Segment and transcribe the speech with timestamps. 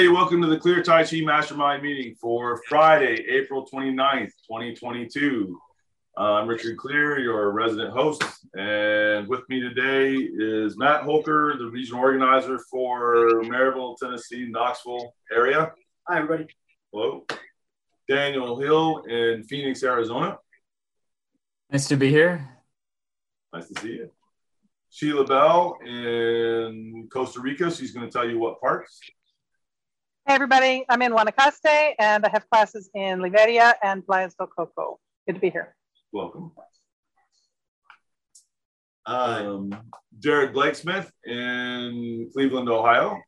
[0.00, 0.16] everybody.
[0.16, 5.60] Welcome to the Clear Tai Chi Mastermind meeting for Friday, April 29th, 2022.
[6.16, 8.22] Uh, I'm Richard Clear, your resident host.
[8.56, 15.70] And with me today is Matt Holker, the regional organizer for Maryville, Tennessee, Knoxville area.
[16.08, 16.46] Hi, everybody.
[16.90, 17.26] Hello.
[18.08, 20.38] Daniel Hill in Phoenix, Arizona.
[21.70, 22.48] Nice to be here.
[23.52, 24.10] Nice to see you.
[24.88, 27.70] Sheila Bell in Costa Rica.
[27.70, 28.98] She's going to tell you what parts.
[30.30, 35.00] Hey everybody, I'm in Guanacaste and I have classes in Liberia and Playas del Coco.
[35.26, 35.74] Good to be here.
[36.12, 36.52] Welcome.
[39.06, 39.74] Um,
[40.20, 43.18] Jared Blakesmith in Cleveland, Ohio.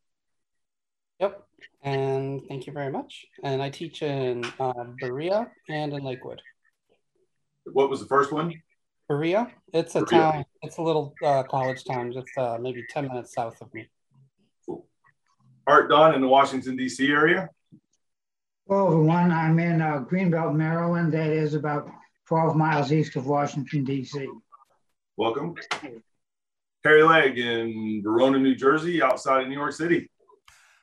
[1.18, 1.42] Yep.
[1.82, 3.26] And thank you very much.
[3.42, 6.40] And I teach in uh, Berea and in Lakewood.
[7.64, 8.62] What was the first one?
[9.08, 9.50] Berea.
[9.74, 10.20] It's a Berea.
[10.20, 10.44] town.
[10.62, 13.88] It's a little uh, college town, just uh, maybe ten minutes south of me.
[15.66, 17.08] Art Don in the Washington, D.C.
[17.08, 17.48] area.
[18.66, 19.30] Hello, everyone.
[19.30, 21.12] I'm in uh, Greenbelt, Maryland.
[21.12, 21.88] That is about
[22.26, 24.28] 12 miles east of Washington, D.C.
[25.16, 25.54] Welcome.
[26.84, 30.10] Harry Legg in Verona, New Jersey, outside of New York City.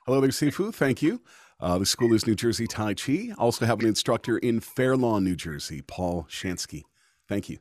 [0.05, 0.73] Hello there, Sifu.
[0.73, 1.21] Thank you.
[1.59, 3.29] Uh, the school is New Jersey Tai Chi.
[3.37, 6.83] Also have an instructor in Fair Lawn, New Jersey, Paul Shansky.
[7.27, 7.57] Thank you.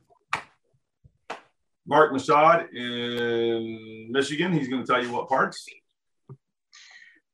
[1.85, 4.53] Mark Mashad in Michigan.
[4.53, 5.65] He's going to tell you what parts.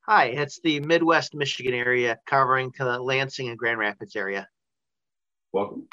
[0.08, 4.48] Hi, it's the Midwest Michigan area covering to the Lansing and Grand Rapids area.
[5.52, 5.88] Welcome.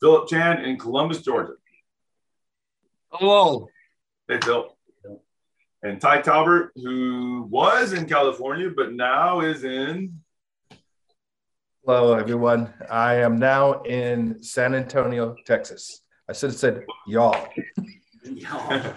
[0.00, 1.52] Philip Chan in Columbus, Georgia.
[3.10, 3.68] Hello.
[4.28, 4.74] Hey, Phil.
[5.82, 10.18] And Ty Talbert, who was in California, but now is in
[11.84, 12.72] Hello, everyone.
[12.88, 16.00] I am now in San Antonio, Texas.
[16.26, 17.46] I should have said y'all.
[18.24, 18.94] San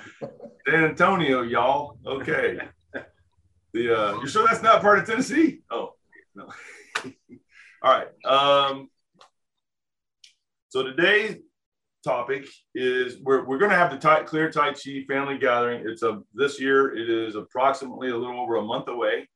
[0.69, 1.97] Antonio, y'all.
[2.05, 2.59] Okay.
[3.73, 5.61] The uh, you sure that's not part of Tennessee?
[5.71, 5.93] Oh,
[6.35, 6.47] no.
[7.83, 8.07] All right.
[8.25, 8.89] Um,
[10.69, 11.37] so today's
[12.03, 15.83] topic is we're, we're going to have the tai, clear Tai Chi family gathering.
[15.87, 16.95] It's a this year.
[16.95, 19.27] It is approximately a little over a month away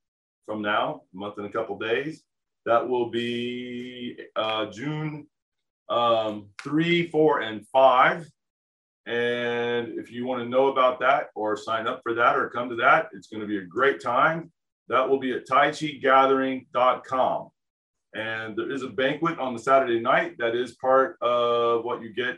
[0.45, 2.23] from now, a month and a couple days.
[2.65, 5.27] That will be uh, June
[5.89, 8.29] um, three, four, and five.
[9.07, 12.69] And if you want to know about that or sign up for that or come
[12.69, 14.51] to that, it's going to be a great time.
[14.90, 17.50] That will be at taichigathering.com.
[18.16, 22.13] And there is a banquet on the Saturday night that is part of what you
[22.13, 22.38] get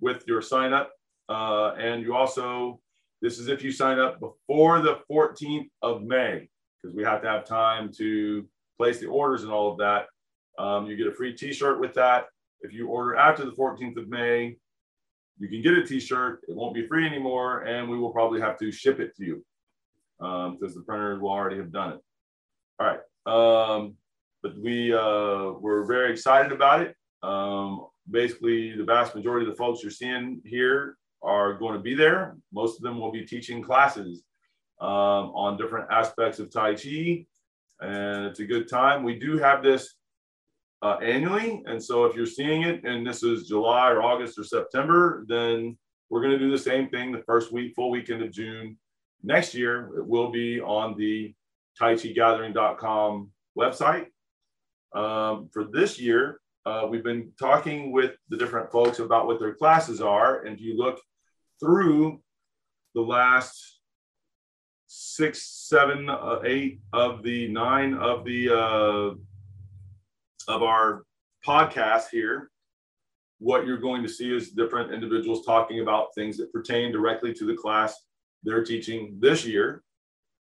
[0.00, 0.92] with your sign up.
[1.28, 2.78] Uh, and you also,
[3.20, 6.48] this is if you sign up before the 14th of May,
[6.80, 8.46] because we have to have time to
[8.76, 10.06] place the orders and all of that.
[10.58, 12.26] Um, you get a free t shirt with that.
[12.60, 14.56] If you order after the 14th of May,
[15.38, 18.58] you can get a t-shirt it won't be free anymore and we will probably have
[18.58, 19.44] to ship it to you
[20.20, 22.00] um, because the printer will already have done it.
[22.78, 23.94] All right um,
[24.42, 26.94] but we uh, we're very excited about it.
[27.22, 31.94] Um, basically the vast majority of the folks you're seeing here are going to be
[31.94, 32.36] there.
[32.52, 34.22] Most of them will be teaching classes
[34.80, 37.26] um, on different aspects of tai chi
[37.80, 39.02] and it's a good time.
[39.02, 39.95] We do have this
[40.82, 41.62] uh, annually.
[41.66, 45.76] And so if you're seeing it and this is July or August or September, then
[46.10, 48.76] we're going to do the same thing the first week, full weekend of June.
[49.22, 51.34] Next year, it will be on the
[51.80, 54.06] taichigathering.com website.
[54.94, 59.54] Um, for this year, uh, we've been talking with the different folks about what their
[59.54, 60.44] classes are.
[60.44, 61.00] And if you look
[61.60, 62.20] through
[62.94, 63.80] the last
[64.86, 69.14] six, seven, uh, eight of the nine of the uh,
[70.48, 71.02] of our
[71.46, 72.50] podcast here,
[73.38, 77.44] what you're going to see is different individuals talking about things that pertain directly to
[77.44, 77.94] the class
[78.42, 79.82] they're teaching this year.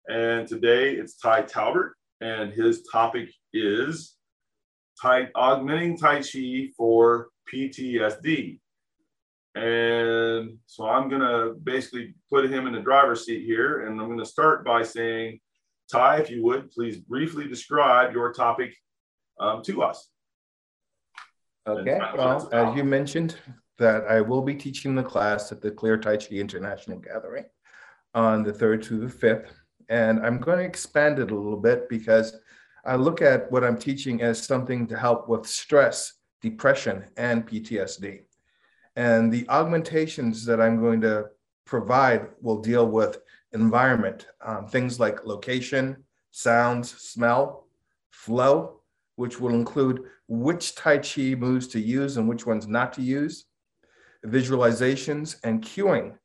[0.08, 4.16] And today it's Ty Talbert, and his topic is
[5.02, 8.60] tai, augmenting Tai Chi for PTSD.
[9.56, 13.88] And so I'm going to basically put him in the driver's seat here.
[13.88, 15.40] And I'm going to start by saying,
[15.90, 18.76] Ty, if you would, please briefly describe your topic
[19.40, 20.10] um, to us.
[21.68, 22.00] Okay.
[22.16, 23.36] Well, as you mentioned,
[23.78, 27.46] that I will be teaching the class at the Clear Tai Chi International Gathering
[28.14, 29.50] on the 3rd to the 5th.
[29.90, 32.36] And I'm going to expand it a little bit because
[32.86, 38.22] I look at what I'm teaching as something to help with stress, depression, and PTSD.
[38.96, 41.26] And the augmentations that I'm going to
[41.66, 43.20] provide will deal with
[43.52, 47.68] environment, um, things like location, sounds, smell,
[48.12, 48.75] flow,
[49.16, 53.46] which will include which Tai Chi moves to use and which ones not to use,
[54.26, 56.18] visualizations and cueing.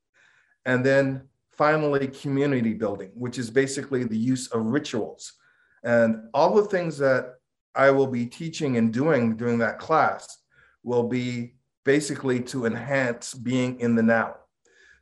[0.65, 1.23] And then
[1.53, 5.35] finally, community building, which is basically the use of rituals
[5.83, 7.35] And all the things that
[7.75, 10.39] I will be teaching and doing during that class
[10.83, 11.55] will be
[11.85, 14.37] basically to enhance being in the now.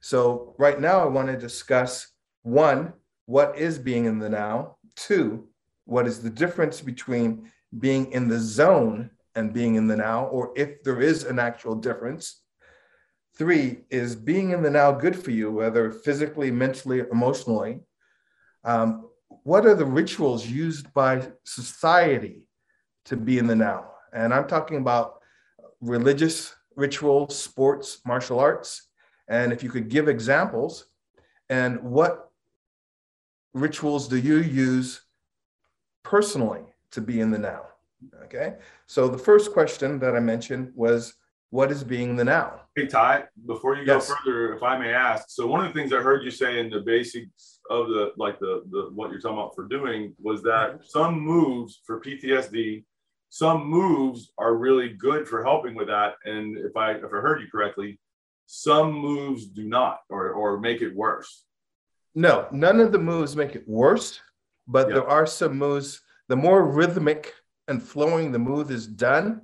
[0.01, 2.09] So, right now, I want to discuss
[2.43, 2.93] one,
[3.27, 4.77] what is being in the now?
[4.95, 5.49] Two,
[5.87, 10.53] what is the difference between being in the zone and being in the now, or
[10.57, 12.43] if there is an actual difference?
[13.37, 17.81] Three, is being in the now good for you, whether physically, mentally, emotionally?
[18.65, 19.09] Um,
[19.45, 22.43] what are the rituals used by society
[23.05, 23.91] to be in the now?
[24.13, 25.21] And I'm talking about
[25.81, 28.89] religious rituals, sports, martial arts.
[29.29, 30.87] And if you could give examples,
[31.49, 32.31] and what
[33.55, 35.01] rituals do you use
[36.03, 36.63] personally
[36.93, 37.63] to be in the now?
[38.25, 38.55] Okay.
[38.87, 41.15] So the first question that I mentioned was
[41.51, 42.61] what is being the now?
[42.77, 44.09] Hey, Ty, before you yes.
[44.09, 46.61] go further, if I may ask, so one of the things I heard you say
[46.61, 50.43] in the basics of the, like the, the, what you're talking about for doing was
[50.43, 50.83] that mm-hmm.
[50.85, 52.85] some moves for PTSD,
[53.31, 56.15] some moves are really good for helping with that.
[56.25, 57.99] And if I, if I heard you correctly,
[58.47, 61.45] some moves do not, or, or make it worse.
[62.15, 64.21] No, none of the moves make it worse,
[64.67, 64.95] but yep.
[64.95, 67.35] there are some moves, the more rhythmic
[67.67, 69.43] and flowing the move is done,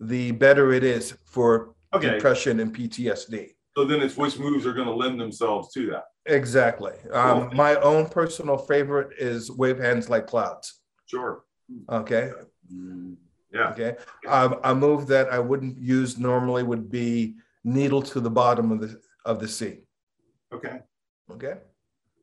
[0.00, 2.10] the better it is for okay.
[2.10, 3.50] depression and PTSD.
[3.76, 6.04] So then it's which moves are going to lend themselves to that.
[6.26, 6.92] Exactly.
[7.12, 7.56] Um, cool.
[7.56, 10.80] My own personal favorite is wave hands like clouds.
[11.06, 11.44] Sure.
[11.88, 12.30] Okay.
[12.72, 13.16] Mm,
[13.52, 13.70] yeah.
[13.70, 13.96] Okay.
[14.28, 18.80] Um, a move that I wouldn't use normally would be needle to the bottom of
[18.80, 19.80] the of the sea.
[20.52, 20.80] Okay.
[21.30, 21.54] Okay.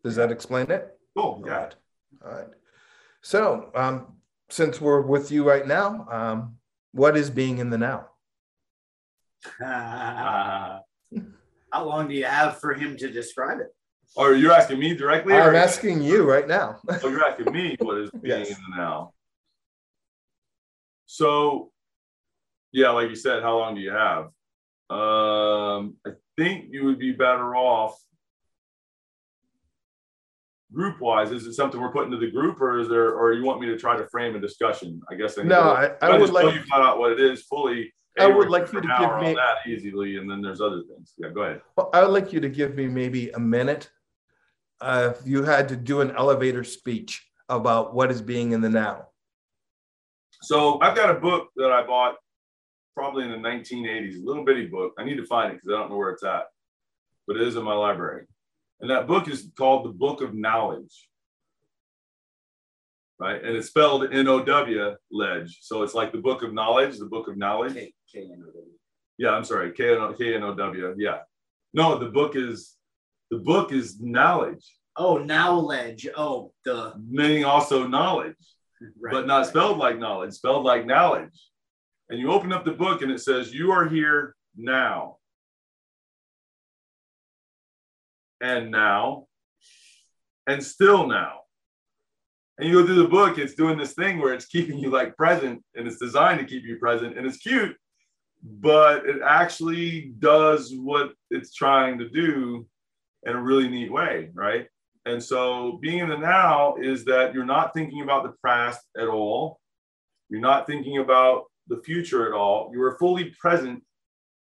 [0.03, 0.97] Does that explain it?
[1.17, 1.43] Cool.
[1.45, 1.53] Yeah.
[1.53, 1.75] All right.
[2.25, 2.47] All right.
[3.21, 4.15] So, um,
[4.49, 6.55] since we're with you right now, um,
[6.91, 8.07] what is being in the now?
[9.63, 10.79] Uh,
[11.71, 13.73] how long do you have for him to describe it?
[14.15, 15.35] Or you're asking me directly?
[15.35, 16.79] I'm asking you right now.
[16.89, 18.49] oh, you're asking me what is being yes.
[18.49, 19.13] in the now.
[21.05, 21.71] So,
[22.71, 24.25] yeah, like you said, how long do you have?
[24.89, 27.99] Um, I think you would be better off
[30.71, 33.43] group wise is it something we're putting to the group or is there or you
[33.43, 36.29] want me to try to frame a discussion i guess I no i, I would
[36.29, 39.21] like you to find out what it is fully I would like you to give
[39.21, 41.13] me that easily, and then there's other things.
[41.17, 41.61] Yeah, go ahead.
[41.77, 43.89] Well, I would like you to give me maybe a minute.
[44.81, 48.69] Uh, if you had to do an elevator speech about what is being in the
[48.69, 49.07] now.
[50.41, 52.15] So I've got a book that I bought
[52.95, 54.93] probably in the 1980s, a little bitty book.
[54.97, 56.45] I need to find it because I don't know where it's at,
[57.27, 58.25] but it is in my library.
[58.81, 61.07] And that book is called The Book of Knowledge.
[63.19, 63.43] Right.
[63.43, 65.59] And it's spelled N O W ledge.
[65.61, 67.73] So it's like the book of knowledge, the book of knowledge.
[67.73, 68.63] K N O W.
[69.17, 69.73] Yeah, I'm sorry.
[69.73, 70.95] K N O W.
[70.97, 71.19] Yeah.
[71.73, 72.77] No, the book is
[73.29, 74.65] the book is knowledge.
[74.95, 76.07] Oh, knowledge.
[76.15, 78.35] Oh, the meaning also knowledge,
[78.99, 79.47] right, but not right.
[79.47, 81.49] spelled like knowledge, spelled like knowledge.
[82.09, 85.17] And you open up the book and it says, You are here now.
[88.41, 89.27] And now
[90.47, 91.41] and still now.
[92.57, 95.15] And you go through the book, it's doing this thing where it's keeping you like
[95.15, 97.75] present and it's designed to keep you present and it's cute,
[98.43, 102.67] but it actually does what it's trying to do
[103.23, 104.67] in a really neat way, right?
[105.05, 109.07] And so being in the now is that you're not thinking about the past at
[109.07, 109.59] all.
[110.29, 112.71] You're not thinking about the future at all.
[112.73, 113.83] You are fully present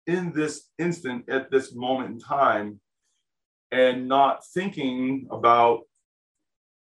[0.08, 2.80] in this instant at this moment in time
[3.72, 5.82] and not thinking about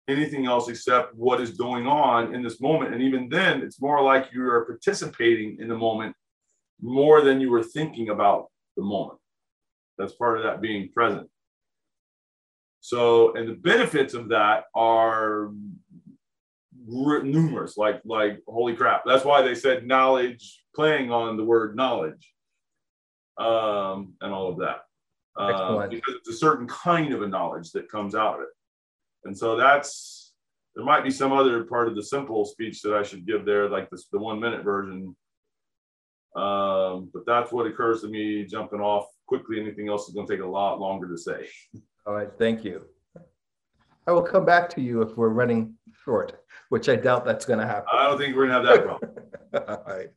[0.09, 2.95] anything else except what is going on in this moment.
[2.95, 6.15] And even then, it's more like you are participating in the moment
[6.81, 9.19] more than you were thinking about the moment.
[9.99, 11.29] That's part of that being present.
[12.81, 15.51] So, and the benefits of that are
[16.87, 19.03] numerous, like, like, holy crap.
[19.05, 22.33] That's why they said knowledge, playing on the word knowledge
[23.39, 24.86] um, and all of that
[25.39, 28.49] uh, because it's a certain kind of a knowledge that comes out of it.
[29.25, 30.33] And so that's
[30.75, 33.69] there might be some other part of the simple speech that I should give there,
[33.69, 35.17] like this, the one minute version.
[36.37, 39.59] Um, but that's what occurs to me jumping off quickly.
[39.59, 41.49] Anything else is going to take a lot longer to say.
[42.07, 42.85] All right, thank you.
[44.07, 45.75] I will come back to you if we're running
[46.05, 47.89] short, which I doubt that's going to happen.
[47.93, 49.11] I don't think we're going to have that problem.
[49.69, 50.09] All right.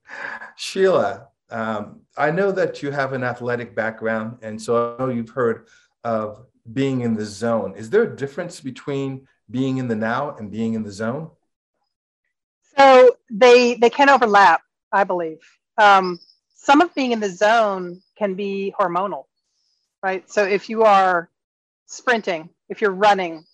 [0.57, 5.29] Sheila, um, I know that you have an athletic background, and so I know you've
[5.29, 5.67] heard
[6.03, 7.75] of being in the zone.
[7.75, 11.31] Is there a difference between being in the now and being in the zone?
[12.77, 15.39] So they they can overlap, I believe.
[15.77, 16.19] Um,
[16.55, 19.25] some of being in the zone can be hormonal,
[20.03, 20.29] right?
[20.29, 21.29] So if you are
[21.87, 23.45] sprinting, if you're running,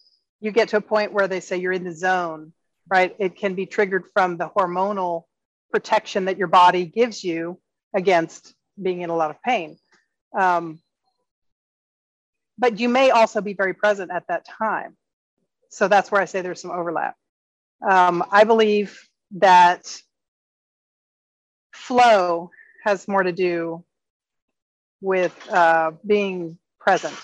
[0.42, 2.52] you get to a point where they say you're in the zone,
[2.90, 3.16] right?
[3.20, 5.24] It can be triggered from the hormonal
[5.72, 7.60] protection that your body gives you
[7.96, 9.78] against being in a lot of pain.
[10.38, 10.80] Um,
[12.58, 14.96] but you may also be very present at that time.
[15.70, 17.16] So that's where I say there's some overlap.
[17.88, 19.98] Um, I believe that
[21.74, 22.52] flow
[22.84, 23.84] has more to do
[25.02, 27.16] with uh, being present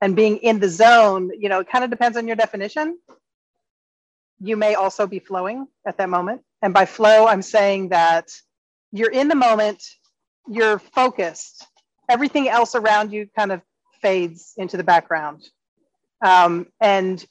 [0.00, 1.30] and being in the zone.
[1.38, 2.98] You know, it kind of depends on your definition.
[4.40, 6.42] You may also be flowing at that moment.
[6.62, 8.30] And by flow, I'm saying that
[8.92, 9.82] you're in the moment,
[10.48, 11.66] you're focused,
[12.08, 13.62] everything else around you kind of
[14.02, 15.42] fades into the background.
[16.24, 17.24] Um, and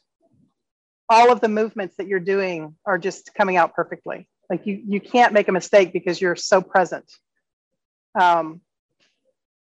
[1.10, 4.28] all of the movements that you're doing are just coming out perfectly.
[4.50, 7.12] Like you, you can't make a mistake because you're so present.
[8.20, 8.62] Um,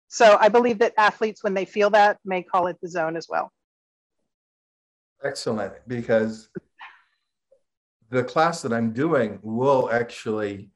[0.08, 3.28] so I believe that athletes, when they feel that, may call it the zone as
[3.30, 3.52] well.
[5.24, 6.50] Excellent, because
[8.10, 10.70] the class that I'm doing will actually,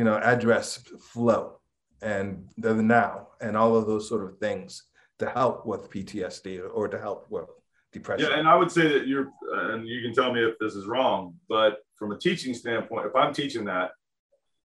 [0.00, 1.60] you know, address flow
[2.00, 4.84] and the now and all of those sort of things
[5.18, 7.44] to help with PTSD or to help with
[7.92, 8.30] depression.
[8.30, 10.86] Yeah, and I would say that you're, and you can tell me if this is
[10.86, 13.90] wrong, but from a teaching standpoint, if I'm teaching that,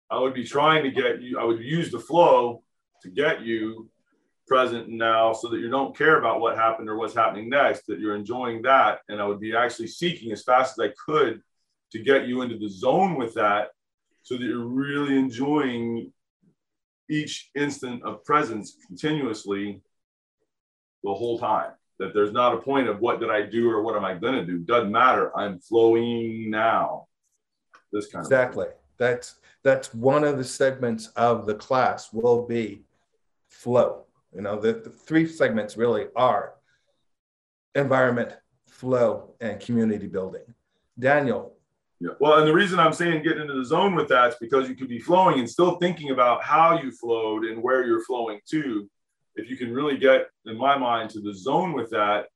[0.09, 2.63] I would be trying to get you, I would use the flow
[3.03, 3.88] to get you
[4.48, 8.00] present now so that you don't care about what happened or what's happening next, that
[8.00, 9.01] you're enjoying that.
[9.09, 11.43] And I would be actually seeking as fast as I could
[11.91, 13.67] to get you into the zone with that
[14.29, 16.13] so that you're really enjoying
[17.09, 19.81] each instant of presence continuously
[21.03, 23.95] the whole time that there's not a point of what did I do or what
[23.95, 24.59] am I going to do.
[24.59, 25.36] Doesn't matter.
[25.36, 27.07] I'm flowing now.
[27.91, 28.67] This kind exactly.
[28.67, 28.83] of exactly.
[29.00, 32.83] That's that's one of the segments of the class will be
[33.48, 34.05] flow.
[34.36, 36.53] You know, the, the three segments really are
[37.74, 40.53] environment, flow, and community building.
[41.00, 41.55] Daniel.
[42.01, 42.12] Yeah.
[42.20, 44.75] Well, and the reason I'm saying get into the zone with that is because you
[44.75, 48.89] could be flowing and still thinking about how you flowed and where you're flowing to
[49.39, 52.27] if you can really get, in my mind, to the zone with that,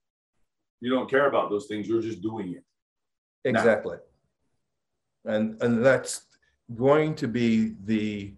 [0.80, 1.88] you don't care about those things.
[1.88, 2.64] You're just doing it.
[3.46, 3.98] Exactly.
[5.26, 5.34] Now.
[5.34, 6.26] And and that's
[6.76, 8.34] going to be the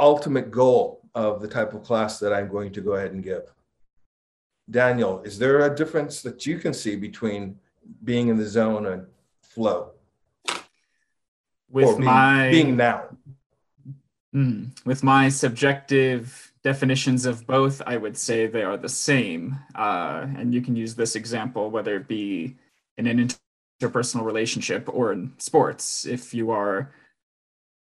[0.00, 3.44] ultimate goal of the type of class that I'm going to go ahead and give.
[4.68, 7.58] Daniel, is there a difference that you can see between
[8.04, 9.06] being in the zone and
[9.42, 9.92] flow?
[11.70, 13.04] With being, my being now.
[14.34, 14.70] Mm.
[14.84, 19.58] With my subjective definitions of both, I would say they are the same.
[19.74, 22.56] Uh, and you can use this example whether it be
[22.98, 23.28] in an
[23.80, 26.06] interpersonal relationship or in sports.
[26.06, 26.92] If you are,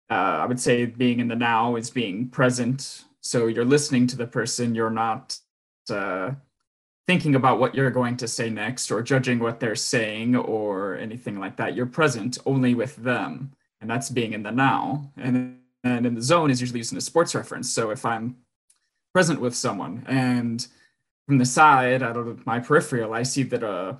[0.09, 0.13] uh,
[0.43, 3.03] I would say being in the now is being present.
[3.21, 5.37] So you're listening to the person, you're not
[5.89, 6.31] uh,
[7.07, 11.39] thinking about what you're going to say next or judging what they're saying or anything
[11.39, 11.75] like that.
[11.75, 13.53] You're present only with them.
[13.79, 15.11] And that's being in the now.
[15.15, 17.69] And and in the zone is usually used in a sports reference.
[17.69, 18.35] So if I'm
[19.13, 20.67] present with someone and
[21.25, 23.97] from the side, out of my peripheral, I see that a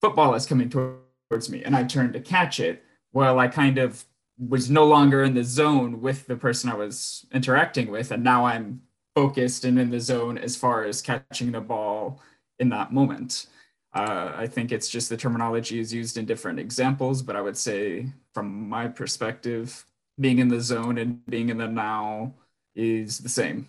[0.00, 4.04] football is coming towards me and I turn to catch it, well, I kind of
[4.38, 8.10] was no longer in the zone with the person I was interacting with.
[8.10, 8.82] And now I'm
[9.14, 12.20] focused and in the zone as far as catching the ball
[12.60, 13.46] in that moment.
[13.92, 17.56] Uh, I think it's just the terminology is used in different examples, but I would
[17.56, 19.84] say, from my perspective,
[20.20, 22.34] being in the zone and being in the now
[22.76, 23.68] is the same.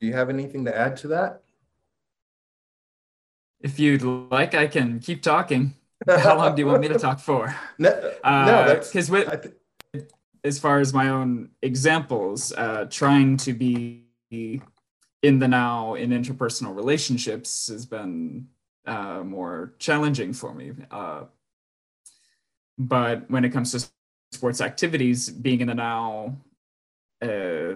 [0.00, 1.42] Do you have anything to add to that?
[3.60, 5.74] If you'd like, I can keep talking.
[6.08, 7.54] How long do you want me to talk for?
[7.78, 7.90] No,
[8.24, 9.28] uh, no because with
[9.92, 10.06] th-
[10.42, 14.06] as far as my own examples, uh, trying to be
[15.22, 18.48] in the now in interpersonal relationships has been
[18.86, 20.72] uh, more challenging for me.
[20.90, 21.24] Uh,
[22.78, 23.88] but when it comes to
[24.32, 26.36] sports activities, being in the now
[27.22, 27.74] uh,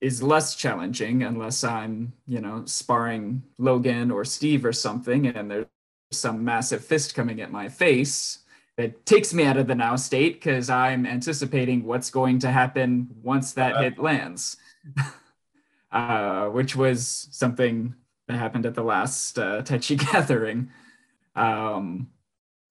[0.00, 5.66] is less challenging unless I'm, you know, sparring Logan or Steve or something, and there's
[6.12, 8.38] some massive fist coming at my face
[8.76, 13.08] that takes me out of the now state because I'm anticipating what's going to happen
[13.22, 14.58] once that hit lands,
[15.96, 17.94] uh, which was something
[18.28, 20.70] that happened at the last uh, Tai Chi gathering.
[21.34, 22.08] Um,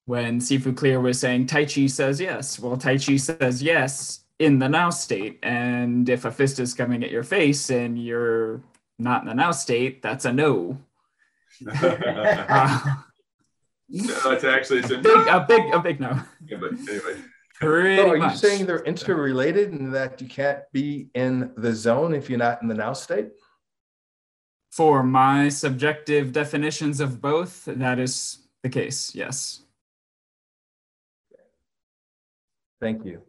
[0.06, 2.60] when Sifu Clear was saying Tai Chi says yes.
[2.60, 5.40] Well, Tai Chi says yes in the now state.
[5.42, 8.62] And if a fist is coming at your face and you're
[9.00, 10.78] not in the now state, that's a no.
[11.68, 11.74] uh,
[13.90, 16.22] no, it's actually it's a, big, a big, a big no.
[16.46, 17.20] Yeah, but anyway.
[17.60, 18.34] Pretty so are much.
[18.34, 22.62] you saying they're interrelated and that you can't be in the zone if you're not
[22.62, 23.30] in the now state?
[24.72, 29.64] For my subjective definitions of both, that is the case, yes.
[32.82, 33.22] Thank you.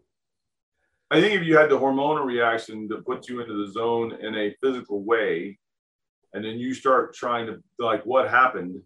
[1.10, 4.34] I think if you had the hormonal reaction that puts you into the zone in
[4.34, 5.56] a physical way,
[6.32, 8.82] and then you start trying to like what happened,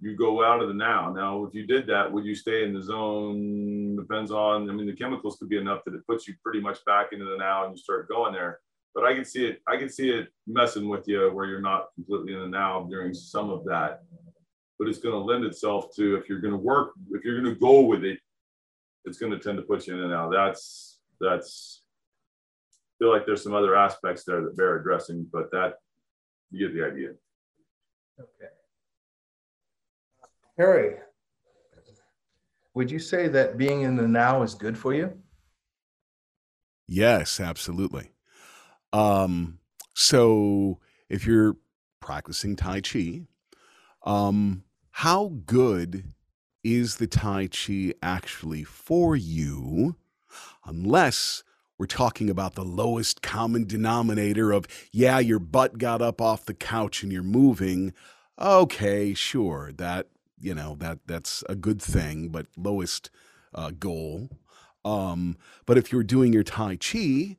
[0.00, 1.12] you go out of the now.
[1.12, 3.96] Now, if you did that, would you stay in the zone?
[3.96, 4.68] Depends on.
[4.68, 7.24] I mean, the chemicals could be enough that it puts you pretty much back into
[7.24, 8.60] the now, and you start going there.
[8.94, 9.60] But I can see it.
[9.66, 13.14] I can see it messing with you where you're not completely in the now during
[13.14, 14.02] some of that.
[14.78, 17.54] But it's going to lend itself to if you're going to work, if you're going
[17.54, 18.18] to go with it,
[19.06, 20.30] it's going to tend to put you in and out.
[20.32, 21.82] That's that's.
[22.68, 25.74] I feel like there's some other aspects there that bear addressing, but that
[26.50, 27.10] you get the idea.
[28.18, 28.52] Okay.
[30.58, 30.96] Harry,
[32.74, 35.12] would you say that being in the now is good for you?
[36.88, 38.12] Yes, absolutely.
[38.92, 39.58] Um,
[39.94, 41.56] so if you're
[42.00, 43.22] practicing Tai Chi,
[44.04, 46.12] um, how good
[46.64, 49.96] is the Tai Chi actually for you?
[50.64, 51.42] Unless
[51.78, 56.54] we're talking about the lowest common denominator of, yeah, your butt got up off the
[56.54, 57.92] couch and you're moving.
[58.38, 63.10] Okay, sure, that you know that that's a good thing, but lowest
[63.54, 64.30] uh, goal.
[64.84, 67.36] Um, but if you're doing your Tai Chi,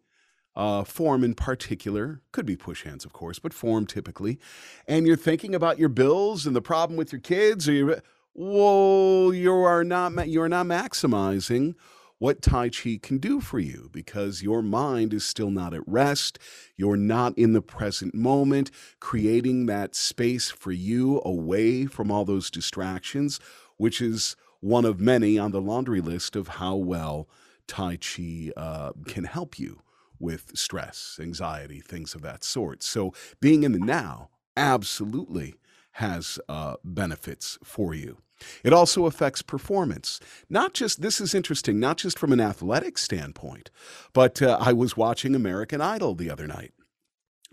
[0.55, 4.39] uh, form in particular, could be push hands, of course, but form typically,
[4.87, 7.95] and you're thinking about your bills and the problem with your kids, or you,
[8.33, 11.75] whoa, you are not you are not maximizing
[12.19, 16.39] what Tai Chi can do for you because your mind is still not at rest.
[16.75, 22.49] You're not in the present moment, creating that space for you away from all those
[22.49, 23.39] distractions,
[23.77, 27.27] which is one of many on the laundry list of how well
[27.67, 29.81] Tai Chi uh, can help you
[30.19, 32.81] with stress, anxiety, things of that sort.
[32.81, 35.55] So being in the now absolutely
[35.93, 38.17] has uh, benefits for you.
[38.63, 40.19] It also affects performance.
[40.49, 43.71] Not just, this is interesting, not just from an athletic standpoint,
[44.13, 46.73] but uh, I was watching American Idol the other night.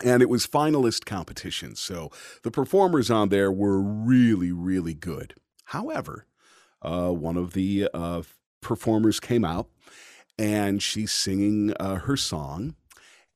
[0.04, 1.76] And it was finalist competition.
[1.76, 2.10] So
[2.42, 5.34] the performers on there were really, really good.
[5.66, 6.26] However,
[6.82, 8.22] uh, one of the uh,
[8.60, 9.68] performers came out
[10.36, 12.74] and she's singing uh, her song.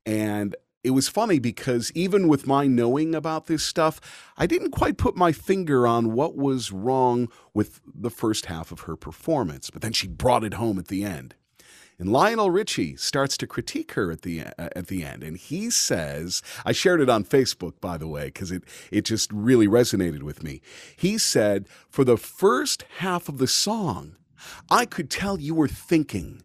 [0.05, 0.57] And
[0.88, 4.01] it was funny because even with my knowing about this stuff,
[4.38, 8.81] I didn't quite put my finger on what was wrong with the first half of
[8.81, 9.68] her performance.
[9.68, 11.35] But then she brought it home at the end.
[11.98, 15.68] And Lionel Richie starts to critique her at the uh, at the end, and he
[15.68, 20.22] says, "I shared it on Facebook, by the way, because it it just really resonated
[20.22, 20.62] with me."
[20.96, 24.16] He said, "For the first half of the song,
[24.70, 26.44] I could tell you were thinking,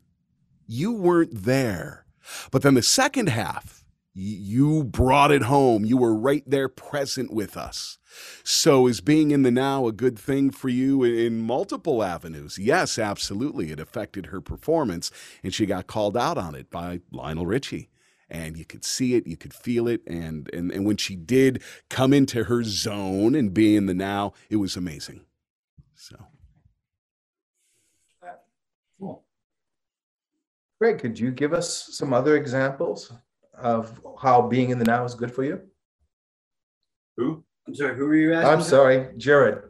[0.68, 2.08] you weren't there,
[2.52, 3.83] but then the second half."
[4.14, 5.86] You brought it home.
[5.86, 7.98] You were right there present with us.
[8.44, 12.60] So, is being in the now a good thing for you in multiple avenues?
[12.60, 13.72] Yes, absolutely.
[13.72, 15.10] It affected her performance,
[15.42, 17.90] and she got called out on it by Lionel Richie.
[18.30, 20.02] And you could see it, you could feel it.
[20.08, 24.34] And, and, and when she did come into her zone and be in the now,
[24.50, 25.22] it was amazing.
[25.96, 26.16] So,
[28.24, 28.32] uh,
[29.00, 29.24] cool.
[30.80, 33.12] Greg, could you give us some other examples
[33.64, 35.62] of how being in the now is good for you?
[37.18, 37.44] Who?
[37.68, 38.54] I'm sorry, who are you asking?
[38.54, 39.64] I'm sorry, Jared.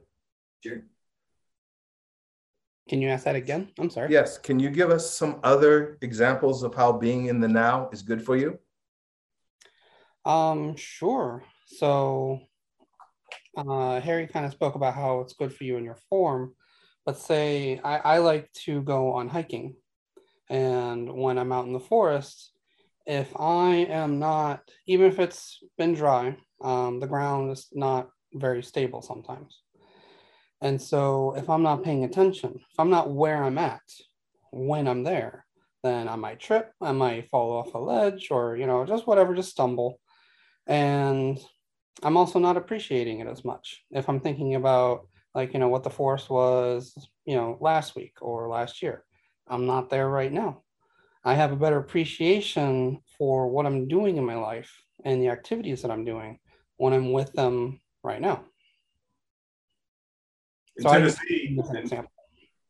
[0.63, 0.83] Jared.
[2.89, 3.69] Can you ask that again?
[3.79, 4.11] I'm sorry.
[4.11, 8.01] Yes, can you give us some other examples of how being in the now is
[8.01, 8.59] good for you?
[10.25, 11.43] Um, sure.
[11.67, 12.39] So
[13.55, 16.55] uh, Harry kind of spoke about how it's good for you in your form,
[17.05, 19.75] but say I, I like to go on hiking.
[20.49, 22.52] And when I'm out in the forest,
[23.05, 28.63] if I am not, even if it's been dry, um, the ground is not very
[28.63, 29.61] stable sometimes.
[30.61, 33.81] And so if I'm not paying attention, if I'm not where I'm at
[34.51, 35.45] when I'm there,
[35.83, 39.35] then I might trip, I might fall off a ledge or, you know, just whatever,
[39.35, 39.99] just stumble.
[40.65, 41.37] And
[42.01, 43.83] I'm also not appreciating it as much.
[43.91, 48.13] If I'm thinking about like, you know, what the force was, you know, last week
[48.21, 49.03] or last year,
[49.47, 50.62] I'm not there right now.
[51.23, 54.71] I have a better appreciation for what I'm doing in my life
[55.05, 56.39] and the activities that I'm doing
[56.77, 58.43] when I'm with them right now.
[60.75, 62.07] In So Tennessee, in-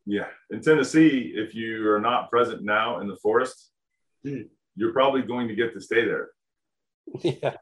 [0.06, 3.72] yeah, in Tennessee, if you are not present now in the forest,
[4.24, 4.44] Hmm.
[4.76, 6.30] you're probably going to get to stay there.
[7.24, 7.56] Yeah.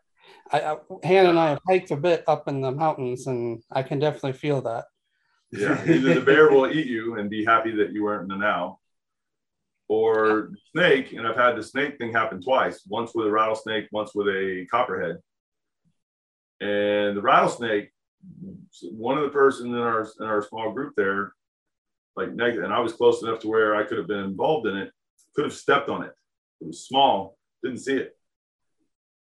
[0.52, 3.84] I, I, Hannah and I have hiked a bit up in the mountains, and I
[3.84, 4.86] can definitely feel that.
[5.52, 8.36] Yeah, either the bear will eat you and be happy that you weren't in the
[8.36, 8.80] now,
[9.92, 11.12] or the snake.
[11.12, 12.82] And I've had the snake thing happen twice.
[12.88, 15.18] Once with a rattlesnake, once with a copperhead.
[16.62, 17.90] And the rattlesnake,
[18.84, 21.34] one of the person in our in our small group there,
[22.16, 24.78] like negative, and I was close enough to where I could have been involved in
[24.78, 24.92] it,
[25.36, 26.14] could have stepped on it.
[26.62, 28.16] It was small, didn't see it.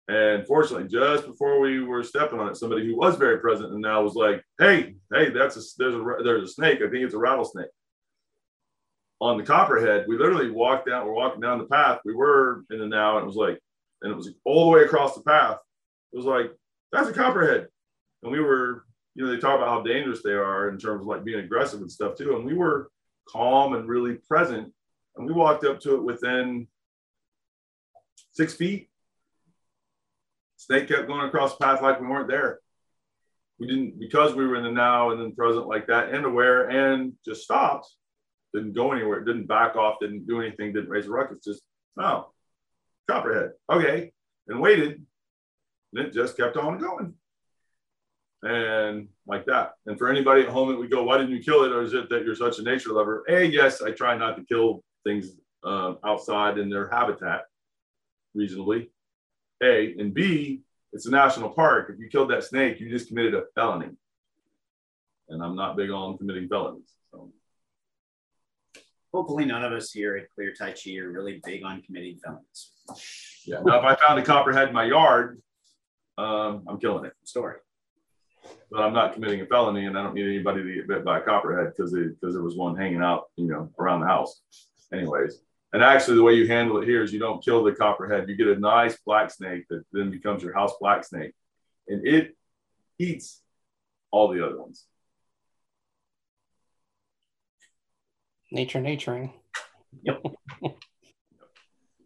[0.10, 3.82] And fortunately, just before we were stepping on it, somebody who was very present and
[3.82, 6.82] now was like, "Hey, hey, that's a there's a there's a snake.
[6.84, 7.72] I think it's a rattlesnake."
[9.22, 11.06] On the copperhead, we literally walked down.
[11.06, 12.00] We're walking down the path.
[12.04, 13.60] We were in the now, and it was like,
[14.02, 15.58] and it was all the way across the path.
[16.12, 16.52] It was like,
[16.92, 17.68] "That's a copperhead,"
[18.24, 21.08] and we were, you know, they talk about how dangerous they are in terms of
[21.08, 22.36] like being aggressive and stuff too.
[22.36, 22.90] And we were
[23.28, 24.74] calm and really present,
[25.16, 26.68] and we walked up to it within
[28.34, 28.90] six feet
[30.62, 32.60] Snake kept going across the path like we weren't there.
[33.60, 36.70] We didn't because we were in the now and then present like that and aware
[36.70, 37.92] and just stopped.
[38.54, 39.22] Didn't go anywhere.
[39.22, 39.96] Didn't back off.
[40.02, 40.74] Didn't do anything.
[40.74, 41.44] Didn't raise a ruckus.
[41.44, 41.62] Just
[42.00, 42.32] oh,
[43.10, 43.52] copperhead.
[43.72, 44.12] Okay,
[44.48, 45.06] and waited.
[45.94, 47.14] And it just kept on going.
[48.44, 49.74] And like that.
[49.86, 51.72] And for anybody at home that we go, why didn't you kill it?
[51.72, 53.24] Or is it that you're such a nature lover?
[53.30, 55.34] A, yes, I try not to kill things
[55.64, 57.44] uh, outside in their habitat
[58.34, 58.90] reasonably.
[59.62, 60.62] A, and B,
[60.92, 61.92] it's a national park.
[61.94, 63.90] If you killed that snake, you just committed a felony.
[65.30, 66.92] And I'm not big on committing felonies.
[69.14, 72.72] Hopefully, none of us here at Clear Tai Chi are really big on committing felonies.
[73.46, 73.60] Yeah.
[73.64, 75.42] Now, if I found a copperhead in my yard,
[76.18, 77.14] um, I'm killing it.
[77.24, 77.58] Story.
[78.72, 81.20] But I'm not committing a felony, and I don't need anybody to get bit by
[81.20, 84.42] a copperhead because because there was one hanging out, you know, around the house.
[84.94, 85.42] Anyways,
[85.74, 88.28] and actually, the way you handle it here is you don't kill the copperhead.
[88.30, 91.34] You get a nice black snake that then becomes your house black snake,
[91.88, 92.36] and it
[92.98, 93.42] eats
[94.10, 94.86] all the other ones.
[98.52, 99.32] Nature, naturing.
[100.04, 100.24] Yep.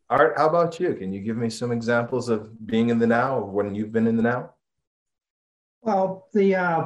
[0.09, 0.93] Art, how about you?
[0.93, 4.05] Can you give me some examples of being in the now or when you've been
[4.05, 4.53] in the now?
[5.81, 6.85] Well, the uh,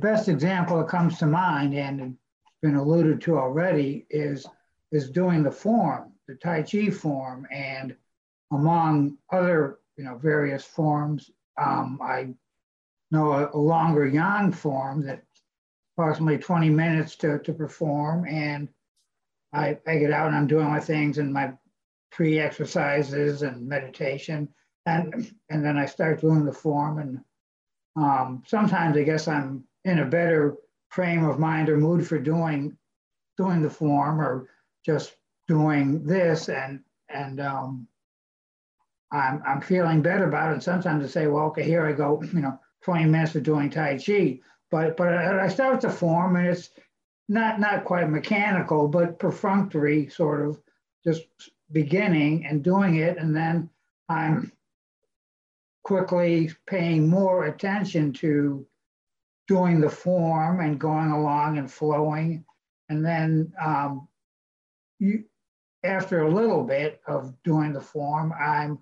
[0.00, 2.16] best example that comes to mind and
[2.62, 4.46] been alluded to already is
[4.90, 7.94] is doing the form, the Tai Chi form, and
[8.50, 12.28] among other, you know, various forms, um, I
[13.10, 15.22] know a, a, longer yang form that
[15.94, 18.26] approximately 20 minutes to, to perform.
[18.26, 18.68] And
[19.52, 21.52] I, I get out and I'm doing my things and my
[22.10, 24.48] pre-exercises and meditation.
[24.86, 26.98] And, and then I start doing the form.
[26.98, 27.20] And
[27.96, 30.56] um, sometimes I guess I'm in a better
[30.88, 32.76] frame of mind or mood for doing
[33.36, 34.48] doing the form or
[34.84, 35.14] just
[35.46, 37.86] doing this and and um,
[39.10, 40.62] I'm I'm feeling better about it.
[40.62, 43.98] Sometimes I say, well, okay, here I go, you know, 20 minutes of doing Tai
[43.98, 44.40] Chi.
[44.70, 46.70] But but I start to form and it's
[47.28, 50.60] not not quite mechanical, but perfunctory sort of
[51.04, 51.26] just
[51.70, 53.18] beginning and doing it.
[53.18, 53.68] And then
[54.08, 54.52] I'm
[55.84, 58.66] quickly paying more attention to
[59.46, 62.44] doing the form and going along and flowing.
[62.88, 64.08] And then um,
[64.98, 65.24] you,
[65.84, 68.78] after a little bit of doing the form, I'm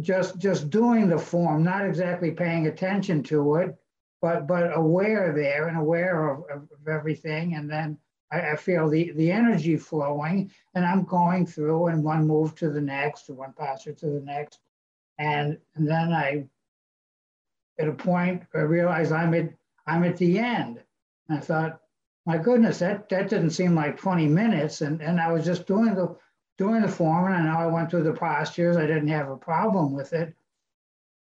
[0.00, 3.76] just just doing the form, not exactly paying attention to it,
[4.20, 7.54] but but aware there and aware of, of, everything.
[7.54, 7.98] And then
[8.32, 12.70] I, I, feel the the energy flowing, and I'm going through and one move to
[12.70, 14.60] the next, one posture to the next,
[15.18, 16.46] and and then I,
[17.78, 19.52] at a point, I realize I'm at
[19.88, 20.80] I'm at the end.
[21.28, 21.80] And I thought,
[22.26, 24.82] my goodness, that, that didn't seem like 20 minutes.
[24.82, 26.14] And, and I was just doing the,
[26.58, 28.76] doing the form and now I went through the postures.
[28.76, 30.34] I didn't have a problem with it.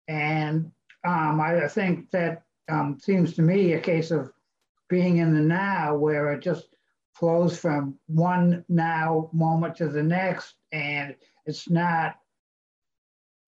[0.07, 0.71] And
[1.03, 4.31] um, I, think that um, seems to me a case of
[4.89, 6.67] being in the now where it just
[7.13, 10.55] flows from one now moment to the next.
[10.71, 12.15] And it's not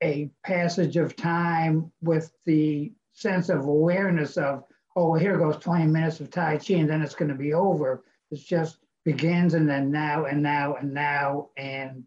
[0.01, 4.63] a passage of time with the sense of awareness of
[4.95, 8.03] oh, here goes 20 minutes of Tai Chi and then it's going to be over.
[8.31, 12.03] It's just begins and then now and now and now and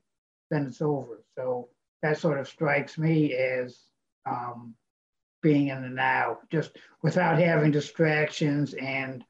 [0.51, 1.23] then it's over.
[1.37, 1.68] So
[2.03, 3.79] that sort of strikes me as
[4.29, 4.75] um,
[5.42, 9.24] being in the now, just without having distractions and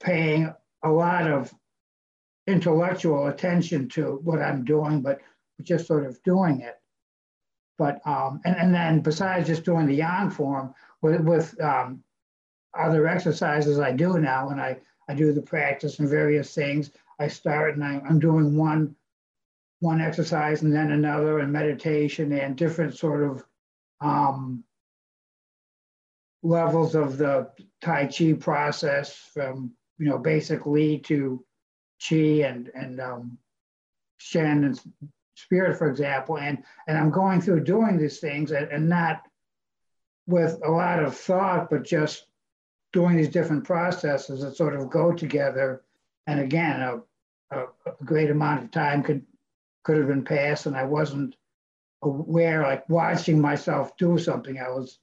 [0.00, 1.52] paying a lot of
[2.46, 5.20] intellectual attention to what I'm doing, but
[5.62, 6.74] just sort of doing it.
[7.78, 12.02] But um, and, and then besides just doing the yang form, with, with um,
[12.78, 17.28] other exercises I do now, when I, I do the practice and various things, I
[17.28, 18.96] start and I, I'm doing one
[19.80, 23.44] one exercise and then another and meditation and different sort of
[24.02, 24.64] um,
[26.42, 31.44] levels of the Tai Chi process from you know basic Li to
[32.06, 33.38] Chi and and um,
[34.18, 34.80] Shen and
[35.34, 39.22] spirit, for example, and and I'm going through doing these things and, and not
[40.26, 42.26] with a lot of thought, but just
[42.92, 45.82] doing these different processes that sort of go together.
[46.26, 47.00] And again, a,
[47.50, 49.24] a, a great amount of time could
[49.84, 51.34] could have been passed, and I wasn't
[52.02, 54.58] aware, like watching myself do something.
[54.58, 54.98] I was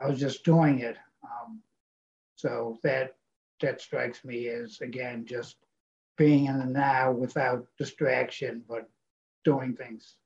[0.00, 0.96] I was just doing it.
[1.22, 1.60] Um,
[2.36, 3.14] so that
[3.60, 5.56] that strikes me as again just
[6.16, 8.88] being in the now without distraction, but
[9.44, 10.16] doing things.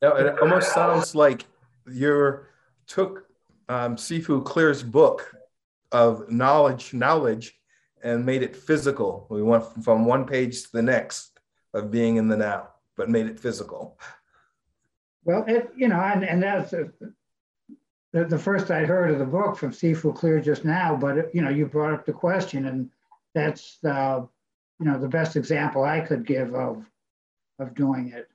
[0.00, 1.44] Now it almost sounds like
[1.86, 2.40] you
[2.86, 3.26] took
[3.68, 5.32] um, Sifu Clear's book
[5.92, 7.54] of knowledge, knowledge,
[8.02, 9.26] and made it physical.
[9.30, 11.38] We went from one page to the next
[11.74, 13.98] of being in the now, but made it physical.
[15.24, 16.90] Well, it you know, and and that's a,
[18.12, 21.42] the, the first I'd heard of the book from Sifu Clear just now, but you
[21.42, 22.90] know, you brought up the question, and
[23.34, 24.28] that's the
[24.80, 26.84] you know the best example I could give of
[27.58, 28.28] of doing it,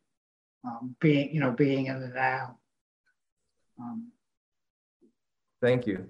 [0.64, 2.58] um, being you know being in the now.
[3.80, 4.12] Um,
[5.62, 6.08] Thank you.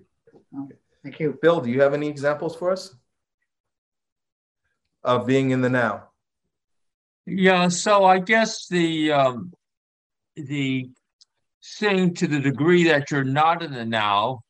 [0.55, 0.69] oh,
[1.03, 1.37] thank you.
[1.41, 2.93] Bill, do you have any examples for us
[5.03, 6.09] of being in the now?
[7.25, 9.53] Yeah, so I guess the um,
[10.45, 10.89] the
[11.79, 14.41] thing to the degree that you're not in the now,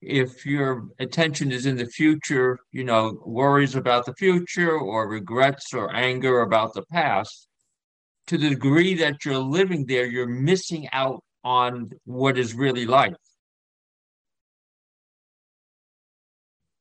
[0.00, 5.72] if your attention is in the future, you know, worries about the future or regrets
[5.72, 7.48] or anger about the past,
[8.26, 13.14] to the degree that you're living there, you're missing out on what is really life.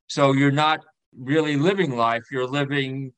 [0.08, 0.80] So you're not
[1.18, 3.13] really living life, you're living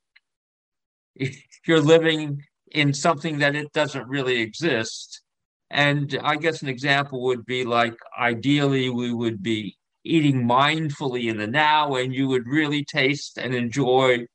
[1.66, 5.22] you're living in something that it doesn't really exist.
[5.70, 11.38] And I guess an example would be like ideally we would be eating mindfully in
[11.38, 14.26] the now and you would really taste and enjoy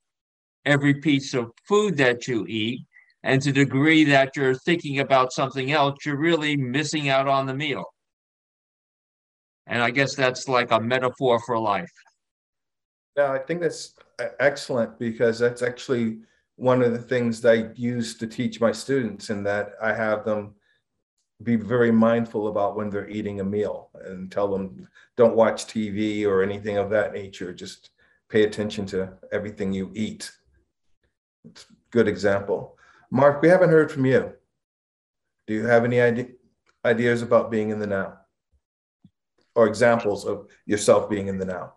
[0.64, 2.80] every piece of food that you eat.
[3.22, 7.46] And to the degree that you're thinking about something else, you're really missing out on
[7.46, 7.84] the meal.
[9.66, 11.92] And I guess that's like a metaphor for life.
[13.16, 16.20] Yeah, I think that's uh, excellent because that's actually
[16.56, 20.24] one of the things that I use to teach my students, in that I have
[20.24, 20.54] them
[21.42, 26.26] be very mindful about when they're eating a meal and tell them don't watch TV
[26.26, 27.53] or anything of that nature.
[27.53, 27.90] Just
[28.29, 30.31] pay attention to everything you eat.
[31.44, 32.76] It's a good example.
[33.11, 34.33] Mark, we haven't heard from you.
[35.46, 36.29] Do you have any idea,
[36.85, 38.18] ideas about being in the now
[39.55, 41.72] or examples of yourself being in the now?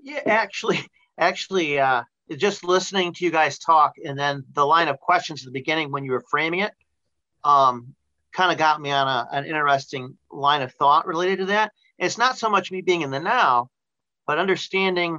[0.00, 0.86] Yeah, actually,
[1.18, 2.02] actually, uh,
[2.36, 5.90] just listening to you guys talk and then the line of questions at the beginning
[5.90, 6.72] when you were framing it,
[7.44, 7.94] um,
[8.32, 11.72] kind of got me on a, an interesting line of thought related to that.
[11.98, 13.68] it's not so much me being in the now,
[14.26, 15.18] but understanding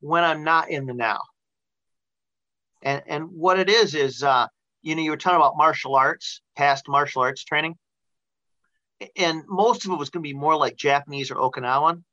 [0.00, 1.20] when I'm not in the now.
[2.82, 4.46] And and what it is is, uh,
[4.82, 7.76] you know, you were talking about martial arts, past martial arts training,
[9.16, 12.04] and most of it was going to be more like Japanese or Okinawan.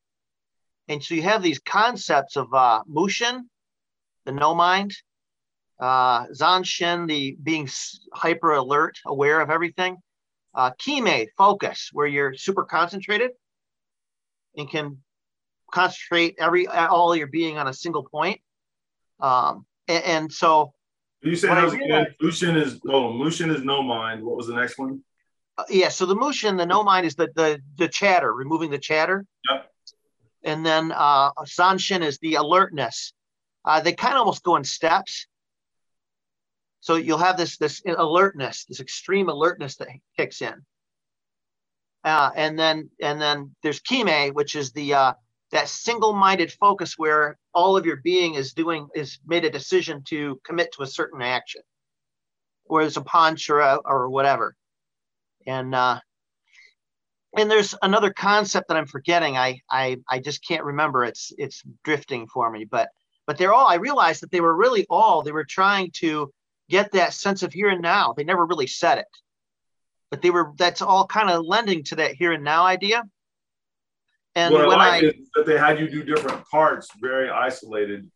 [0.88, 3.50] And so you have these concepts of uh, mushin,
[4.26, 4.94] the no mind,
[5.80, 7.68] uh, zanshin, the being
[8.14, 9.98] hyper alert, aware of everything,
[10.54, 13.32] uh, kime, focus, where you're super concentrated
[14.58, 14.98] and can
[15.72, 18.40] concentrate every all your being on a single point.
[19.20, 20.74] Um, and, and so
[21.22, 22.08] you said that again.
[22.22, 24.24] Mushin is oh, Mushin is no mind.
[24.24, 25.02] What was the next one?
[25.58, 28.78] Uh, yeah, so the Mushin, the no mind is the the the chatter, removing the
[28.78, 29.26] chatter.
[29.50, 29.72] Yep.
[30.44, 33.14] And then uh, Zanshin is the alertness.
[33.64, 35.26] Uh, they kind of almost go in steps.
[36.86, 40.54] So you'll have this this alertness, this extreme alertness that kicks in.
[42.04, 45.14] Uh, and then and then there's kime, which is the uh,
[45.52, 50.40] that single-minded focus where all of your being is doing is made a decision to
[50.46, 51.64] commit to a certain action,
[52.66, 54.56] or it's a punch or or whatever.
[55.48, 56.00] And uh,
[57.36, 59.38] and there's another concept that I'm forgetting.
[59.38, 61.04] I I I just can't remember.
[61.04, 62.66] It's it's drifting for me.
[62.66, 62.90] But
[63.26, 63.68] but they're all.
[63.68, 65.24] I realized that they were really all.
[65.24, 66.32] They were trying to
[66.70, 68.14] get that sense of here and now.
[68.16, 69.08] They never really said it,
[70.10, 70.54] but they were.
[70.58, 73.04] That's all kind of lending to that here and now idea.
[74.36, 78.10] And what when I, like I that they had you do different parts, very isolated.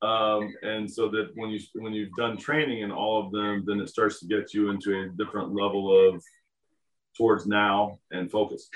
[0.00, 3.80] Um, and so that when you when you've done training in all of them, then
[3.80, 6.22] it starts to get you into a different level of
[7.16, 8.68] towards now and focus.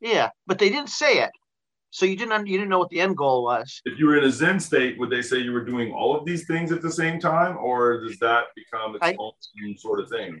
[0.00, 1.30] Yeah, but they didn't say it.
[1.90, 3.80] So you didn't you didn't know what the end goal was.
[3.84, 6.26] If you were in a Zen state, would they say you were doing all of
[6.26, 9.32] these things at the same time, or does that become its I, own
[9.78, 10.40] sort of thing?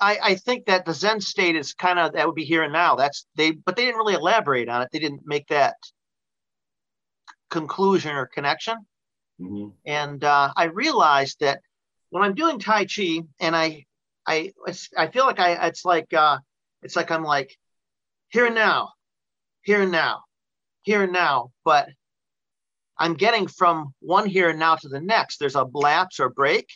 [0.00, 2.72] I, I think that the Zen state is kind of that would be here and
[2.72, 2.96] now.
[2.96, 4.88] That's they, but they didn't really elaborate on it.
[4.92, 5.76] They didn't make that
[7.48, 8.76] conclusion or connection.
[9.40, 9.68] Mm-hmm.
[9.86, 11.60] And uh, I realized that
[12.10, 13.86] when I'm doing Tai Chi and I,
[14.26, 14.52] I,
[14.96, 16.38] I feel like I, it's like, uh,
[16.82, 17.56] it's like I'm like
[18.28, 18.90] here and now,
[19.64, 20.22] here and now,
[20.82, 21.88] here and now, but
[22.96, 25.38] I'm getting from one here and now to the next.
[25.38, 26.68] There's a lapse or break.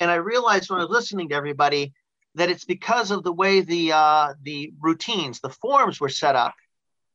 [0.00, 1.92] And I realized when I was listening to everybody
[2.36, 6.54] that it's because of the way the uh, the routines, the forms were set up.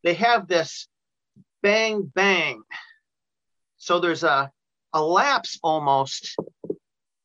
[0.03, 0.87] They have this
[1.61, 2.63] bang bang.
[3.77, 4.51] So there's a
[4.93, 6.35] a lapse almost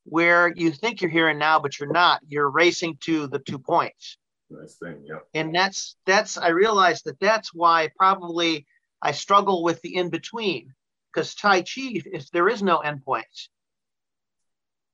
[0.04, 2.20] where you think you're here and now, but you're not.
[2.28, 4.18] You're racing to the two points.
[4.48, 5.18] Nice thing, yeah.
[5.34, 8.66] And that's that's I realized that that's why probably
[9.02, 10.72] I struggle with the in between
[11.12, 13.48] because Tai Chi, if there is no endpoints,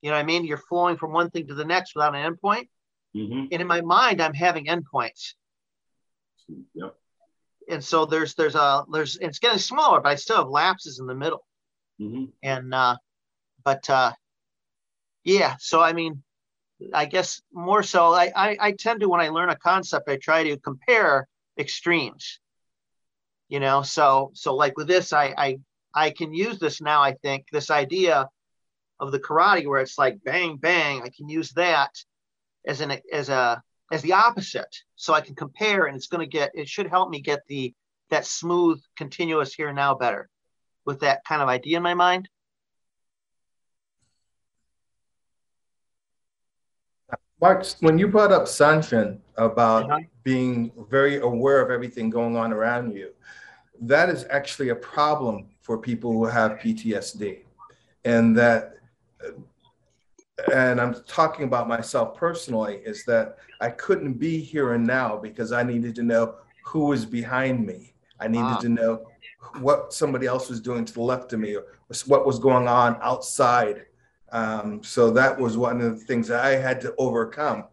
[0.01, 0.45] you know what I mean?
[0.45, 2.67] You're flowing from one thing to the next without an endpoint.
[3.15, 3.45] Mm-hmm.
[3.51, 5.33] And in my mind, I'm having endpoints.
[6.73, 6.95] Yep.
[7.69, 11.05] And so there's there's a there's it's getting smaller, but I still have lapses in
[11.05, 11.45] the middle.
[12.01, 12.25] Mm-hmm.
[12.41, 12.97] And uh,
[13.63, 14.11] but uh,
[15.23, 16.23] yeah, so I mean,
[16.93, 20.17] I guess more so, I, I I tend to when I learn a concept, I
[20.17, 22.39] try to compare extremes.
[23.49, 25.59] You know, so so like with this, I I
[25.93, 27.01] I can use this now.
[27.01, 28.27] I think this idea
[28.99, 31.01] of the karate where it's like bang bang.
[31.03, 31.91] I can use that
[32.65, 36.37] as an as a as the opposite, so I can compare, and it's going to
[36.37, 37.73] get it should help me get the
[38.09, 40.29] that smooth, continuous here now better
[40.85, 42.29] with that kind of idea in my mind.
[47.43, 49.99] Mark, when you brought up Zanshin about Uh-huh.
[50.23, 53.09] being very aware of everything going on around you,
[53.81, 57.43] that is actually a problem for people who have PTSD.
[58.05, 58.77] And that,
[60.53, 65.51] and I'm talking about myself personally, is that I couldn't be here and now because
[65.51, 67.93] I needed to know who was behind me.
[68.21, 68.59] I needed Ah.
[68.67, 68.91] to know
[69.59, 71.65] what somebody else was doing to the left of me or
[72.07, 73.87] what was going on outside.
[74.33, 77.65] Um, so that was one of the things that I had to overcome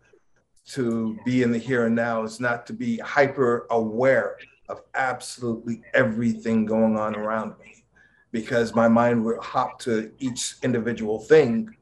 [0.67, 4.37] to be in the here and now is not to be hyper aware
[4.69, 7.83] of absolutely everything going on around me.
[8.31, 11.75] Because my mind would hop to each individual thing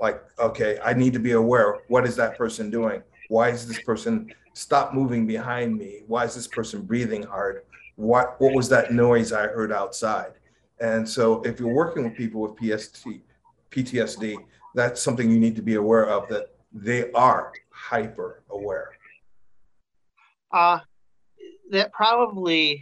[0.00, 3.02] like okay i need to be aware what is that person doing?
[3.28, 6.02] Why is this person stop moving behind me?
[6.06, 7.62] Why is this person breathing hard?
[7.96, 10.32] What what was that noise i heard outside?
[10.80, 13.06] And so if you're working with people with pst
[13.74, 14.36] ptsd
[14.74, 18.90] that's something you need to be aware of that they are hyper aware
[20.52, 20.78] Uh,
[21.70, 22.80] that probably,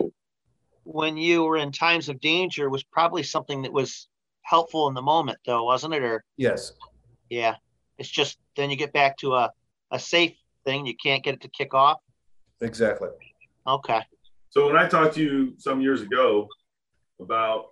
[0.85, 4.09] when you were in times of danger, was probably something that was
[4.43, 6.03] helpful in the moment, though, wasn't it?
[6.03, 6.73] Or yes
[7.33, 7.57] yeah,
[7.97, 9.51] it's just then you get back to a
[9.91, 10.85] a safe thing.
[10.87, 11.99] You can't get it to kick off.
[12.61, 13.09] exactly
[13.67, 14.01] Okay.
[14.51, 16.47] So when I talked to you some years ago
[17.21, 17.69] about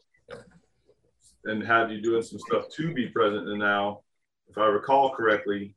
[1.44, 4.00] and had you doing some stuff to be present in the now,
[4.48, 5.74] if I recall correctly,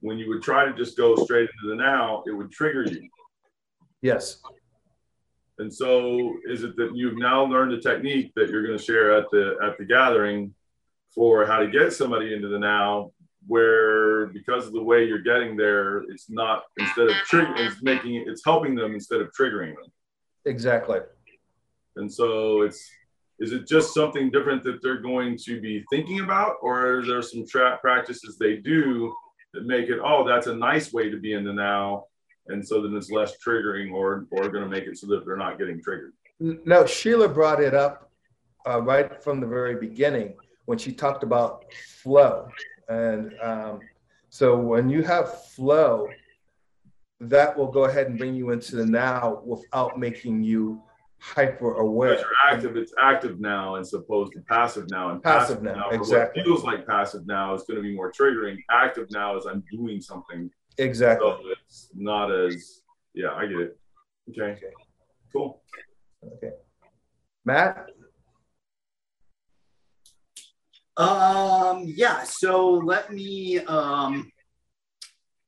[0.00, 3.08] when you would try to just go straight into the now, it would trigger you.
[4.02, 4.40] yes
[5.58, 9.16] And so is it that you've now learned a technique that you're going to share
[9.16, 10.54] at the at the gathering
[11.14, 13.12] for how to get somebody into the now
[13.46, 18.24] where because of the way you're getting there, it's not instead of triggering, it's making
[18.26, 19.90] it's helping them instead of triggering them.
[20.44, 20.98] exactly
[21.96, 22.90] And so it's
[23.38, 27.22] is it just something different that they're going to be thinking about, or are there
[27.22, 29.14] some tra- practices they do
[29.52, 32.04] that make it oh that's a nice way to be in the now,
[32.48, 35.36] and so then it's less triggering, or or going to make it so that they're
[35.36, 36.12] not getting triggered.
[36.40, 38.10] No, Sheila brought it up
[38.66, 40.34] uh, right from the very beginning
[40.66, 41.64] when she talked about
[42.02, 42.48] flow.
[42.88, 43.80] And um,
[44.28, 46.08] so when you have flow,
[47.20, 50.82] that will go ahead and bring you into the now without making you
[51.18, 52.18] hyper Because aware.
[52.18, 55.10] you're active, it's active now as opposed to passive now.
[55.10, 56.42] And Passive now, for exactly.
[56.42, 58.56] What feels like passive now is going to be more triggering.
[58.70, 60.50] Active now is I'm doing something.
[60.78, 61.28] Exactly.
[61.28, 62.82] So it's not as
[63.14, 63.78] yeah, I get it.
[64.30, 64.52] Okay.
[64.52, 64.72] Okay.
[65.32, 65.62] Cool.
[66.36, 66.52] Okay.
[67.44, 67.88] Matt?
[70.98, 74.30] Um, yeah, so let me um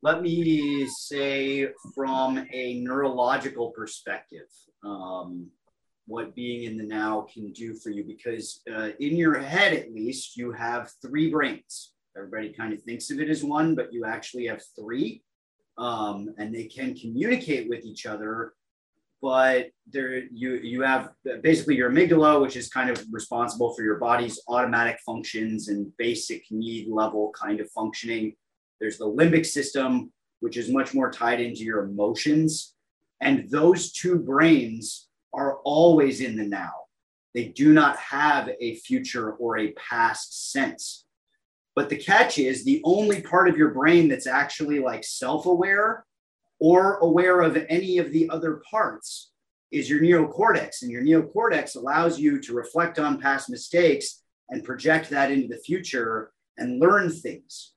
[0.03, 4.47] let me say from a neurological perspective,
[4.85, 5.49] um,
[6.09, 9.93] what being in the now can do for you because uh, in your head at
[9.93, 11.93] least you have three brains.
[12.17, 15.23] Everybody kind of thinks of it as one, but you actually have three,
[15.77, 18.55] um, and they can communicate with each other
[19.21, 21.11] but there you you have
[21.43, 26.45] basically your amygdala which is kind of responsible for your body's automatic functions and basic
[26.51, 28.35] need level kind of functioning.
[28.81, 32.75] There's the limbic system which is much more tied into your emotions.
[33.21, 36.73] And those two brains are always in the now
[37.35, 41.05] they do not have a future or a past sense
[41.77, 46.05] But the catch is the only part of your brain that's actually like self aware
[46.59, 49.31] or aware of any of the other parts
[49.71, 50.83] is your neocortex.
[50.83, 55.59] And your neocortex allows you to reflect on past mistakes and project that into the
[55.59, 57.75] future and learn things.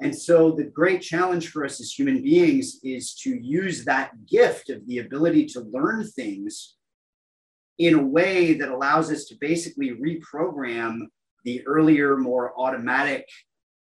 [0.00, 4.70] And so, the great challenge for us as human beings is to use that gift
[4.70, 6.76] of the ability to learn things
[7.80, 11.00] in a way that allows us to basically reprogram
[11.44, 13.26] the earlier, more automatic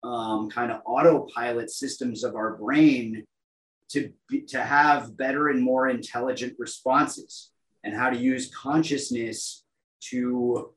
[0.03, 3.23] um, kind of autopilot systems of our brain
[3.89, 4.11] to,
[4.47, 7.51] to have better and more intelligent responses
[7.83, 9.63] and how to use consciousness
[10.01, 10.73] to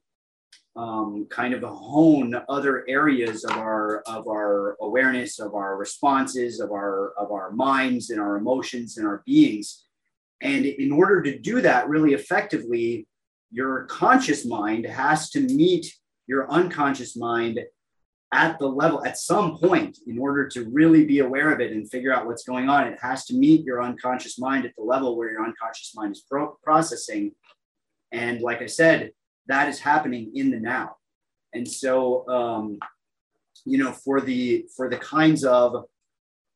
[0.76, 6.70] um, kind of hone other areas of our of our awareness of our responses of
[6.70, 9.85] our of our minds and our emotions and our beings
[10.42, 13.06] and in order to do that really effectively
[13.50, 15.86] your conscious mind has to meet
[16.26, 17.60] your unconscious mind
[18.32, 21.88] at the level at some point in order to really be aware of it and
[21.88, 22.88] figure out what's going on.
[22.88, 26.24] It has to meet your unconscious mind at the level where your unconscious mind is
[26.28, 27.32] pro- processing.
[28.12, 29.12] And like i said
[29.48, 30.96] that is happening in the now.
[31.54, 32.78] And so um,
[33.64, 35.84] you know for the for the kinds of uh,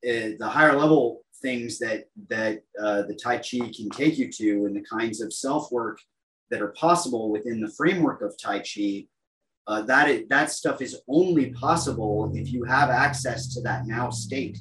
[0.02, 4.76] the higher level things that that uh, the tai chi can take you to and
[4.76, 5.99] the kinds of self work
[6.51, 9.07] that are possible within the framework of tai chi
[9.66, 14.59] uh, that stuff is only possible if you have access to that now state.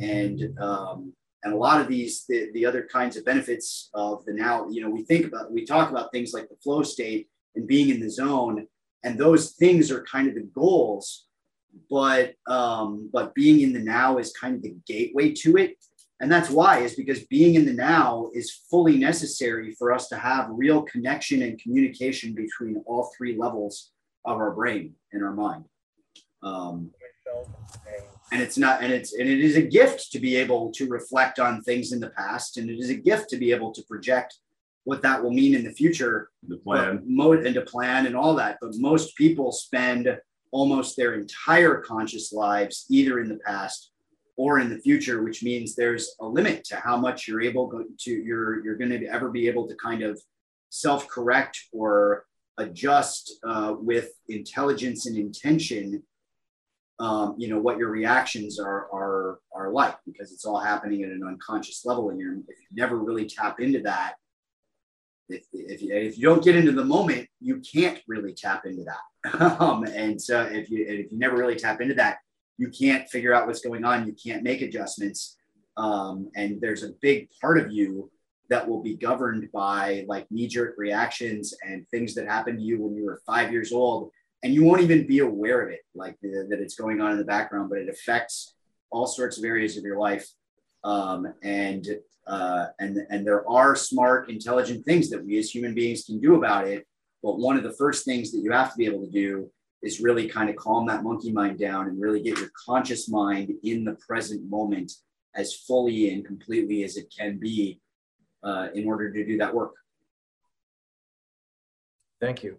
[0.00, 1.12] And um,
[1.44, 4.80] and a lot of these the, the other kinds of benefits of the now you
[4.82, 8.00] know we think about we talk about things like the flow state and being in
[8.00, 8.66] the zone
[9.04, 11.26] and those things are kind of the goals
[11.90, 15.76] but um, but being in the now is kind of the gateway to it
[16.20, 20.16] and that's why is because being in the now is fully necessary for us to
[20.16, 23.92] have real connection and communication between all three levels
[24.24, 25.64] of our brain and our mind.
[26.42, 26.90] Um,
[28.32, 31.38] and it's not, and it's, and it is a gift to be able to reflect
[31.38, 34.34] on things in the past, and it is a gift to be able to project
[34.84, 38.34] what that will mean in the future, the plan, mode, and to plan and all
[38.34, 38.58] that.
[38.60, 40.08] But most people spend
[40.50, 43.90] almost their entire conscious lives either in the past
[44.38, 48.10] or in the future, which means there's a limit to how much you're able to
[48.10, 50.18] you're you're going to ever be able to kind of
[50.70, 52.24] self-correct or
[52.56, 56.02] adjust uh, with intelligence and intention
[57.00, 61.10] um, you know what your reactions are are are like because it's all happening at
[61.10, 64.14] an unconscious level and you're if you never really tap into that
[65.28, 68.84] if, if, you, if you don't get into the moment you can't really tap into
[68.84, 68.98] that.
[69.60, 72.18] Um, and so if you if you never really tap into that
[72.58, 75.38] you can't figure out what's going on you can't make adjustments
[75.78, 78.10] um, and there's a big part of you
[78.50, 82.82] that will be governed by like knee jerk reactions and things that happened to you
[82.82, 84.10] when you were five years old.
[84.42, 87.18] And you won't even be aware of it, like the, that it's going on in
[87.18, 88.54] the background, but it affects
[88.90, 90.28] all sorts of areas of your life.
[90.84, 91.86] Um, and
[92.26, 96.36] uh, and and there are smart, intelligent things that we as human beings can do
[96.36, 96.86] about it.
[97.22, 99.50] But one of the first things that you have to be able to do
[99.82, 103.52] is really kind of calm that monkey mind down and really get your conscious mind
[103.62, 104.92] in the present moment
[105.34, 107.80] as fully and completely as it can be
[108.42, 109.74] uh, in order to do that work.
[112.20, 112.58] Thank you.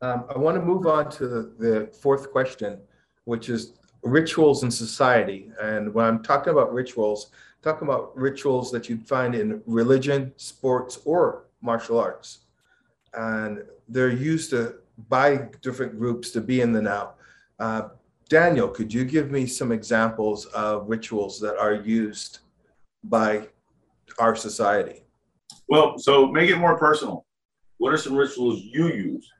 [0.00, 2.80] Um, I want to move on to the, fourth question,
[3.24, 5.52] which is rituals in society.
[5.60, 7.30] And when I'm talking about rituals,
[7.62, 12.40] talking about rituals that you'd find in religion, sports, or martial arts.
[13.14, 14.76] And they're used to,
[15.08, 17.14] by different groups to be in the now.
[17.58, 17.88] Uh,
[18.28, 22.40] Daniel, could you give me some examples of rituals that are used
[23.04, 23.48] by
[24.18, 25.04] our society?
[25.68, 27.26] Well, so make it more personal.
[27.78, 29.30] What are some rituals you use?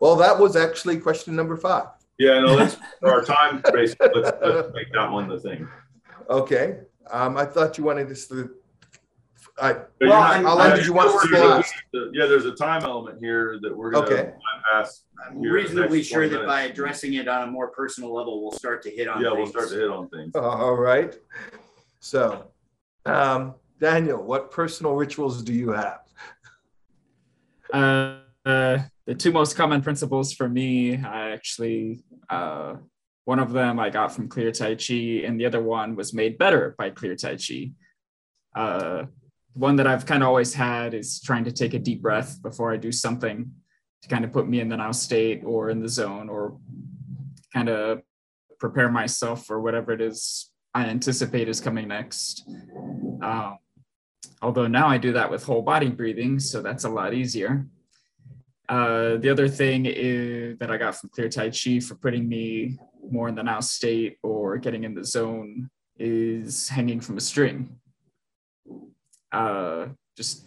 [0.00, 1.86] Well, that was actually question number five.
[2.18, 5.68] Yeah, no, let's for our time let's, let's make that one the thing.
[6.30, 6.78] Okay.
[7.10, 8.54] Um, I thought you wanted us to.
[9.60, 11.72] I, well, how long did you want to last?
[11.92, 14.32] Yeah, there's a time element here that we're going to okay.
[14.72, 15.04] bypass.
[15.24, 18.90] I'm reasonably sure that by addressing it on a more personal level, we'll start to
[18.90, 19.22] hit on.
[19.22, 19.38] Yeah, things.
[19.38, 20.32] we'll start to hit on things.
[20.34, 21.14] All right.
[22.00, 22.48] So,
[23.06, 26.00] um, Daniel, what personal rituals do you have?
[27.72, 32.76] Uh, uh, the two most common principles for me, I actually, uh,
[33.24, 36.38] one of them I got from Clear Tai Chi, and the other one was made
[36.38, 37.70] better by Clear Tai Chi.
[38.54, 39.04] Uh,
[39.54, 42.72] one that I've kind of always had is trying to take a deep breath before
[42.72, 43.50] I do something
[44.02, 46.58] to kind of put me in the now state or in the zone or
[47.52, 48.02] kind of
[48.58, 52.48] prepare myself for whatever it is I anticipate is coming next.
[53.22, 53.58] Um,
[54.42, 57.66] although now I do that with whole body breathing, so that's a lot easier.
[58.68, 62.78] Uh, the other thing is that I got from Clear Tai Chi for putting me
[63.08, 67.76] more in the now state or getting in the zone is hanging from a string.
[69.34, 70.46] Uh, just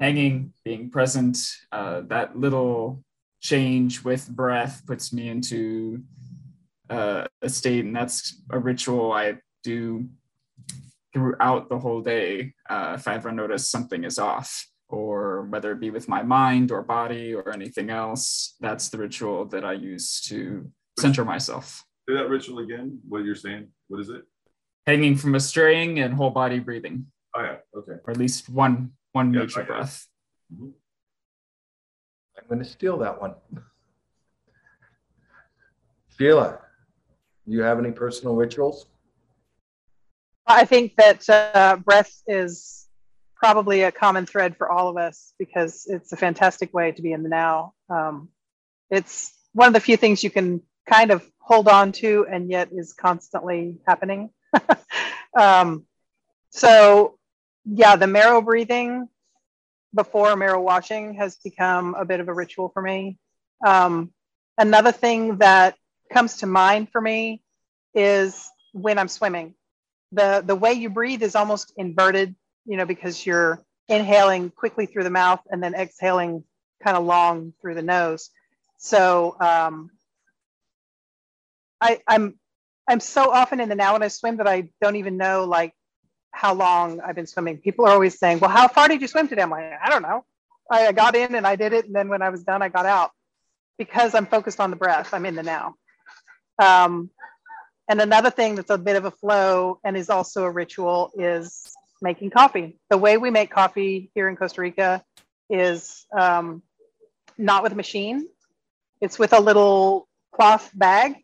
[0.00, 1.38] hanging, being present,
[1.72, 3.04] uh, that little
[3.40, 6.02] change with breath puts me into
[6.88, 10.08] uh, a state, and that's a ritual I do
[11.12, 15.80] throughout the whole day uh, if I ever notice something is off or whether it
[15.80, 20.20] be with my mind or body or anything else, that's the ritual that I use
[20.22, 21.84] to center myself.
[22.06, 22.98] Do that ritual again.
[23.08, 23.68] What you're saying?
[23.88, 24.22] What is it?
[24.86, 27.06] Hanging from a string and whole body breathing.
[27.34, 27.56] Oh yeah.
[27.76, 27.92] Okay.
[28.04, 29.76] Or at least one one Yeah, major I got it.
[29.76, 30.08] breath.
[30.60, 33.34] I'm going to steal that one.
[36.18, 36.58] Sheila,
[37.46, 38.86] do you have any personal rituals?
[40.46, 42.86] I think that uh, breath is
[43.34, 47.12] probably a common thread for all of us because it's a fantastic way to be
[47.12, 47.72] in the now.
[47.88, 48.28] Um,
[48.90, 52.68] it's one of the few things you can kind of hold on to and yet
[52.72, 54.30] is constantly happening.
[55.38, 55.84] um,
[56.50, 57.18] so,
[57.64, 59.08] yeah, the marrow breathing
[59.94, 63.18] before marrow washing has become a bit of a ritual for me.
[63.64, 64.12] Um,
[64.58, 65.76] another thing that
[66.12, 67.42] comes to mind for me
[67.94, 69.54] is when I'm swimming
[70.14, 72.34] the the way you breathe is almost inverted
[72.64, 76.44] you know because you're inhaling quickly through the mouth and then exhaling
[76.82, 78.30] kind of long through the nose
[78.78, 79.90] so um,
[81.80, 82.38] I, I'm
[82.88, 85.74] I'm so often in the now when I swim that I don't even know like
[86.34, 87.58] how long I've been swimming.
[87.58, 90.02] People are always saying, "Well, how far did you swim today?" I'm like, I don't
[90.02, 90.24] know.
[90.70, 92.86] I, got in and I did it, and then when I was done, I got
[92.86, 93.12] out
[93.78, 95.14] because I'm focused on the breath.
[95.14, 95.74] I'm in the now.
[96.58, 97.10] Um,
[97.88, 101.74] and another thing that's a bit of a flow and is also a ritual is
[102.00, 102.78] making coffee.
[102.90, 105.04] The way we make coffee here in Costa Rica
[105.50, 106.62] is um,
[107.36, 108.26] not with a machine,
[109.00, 111.23] it's with a little cloth bag.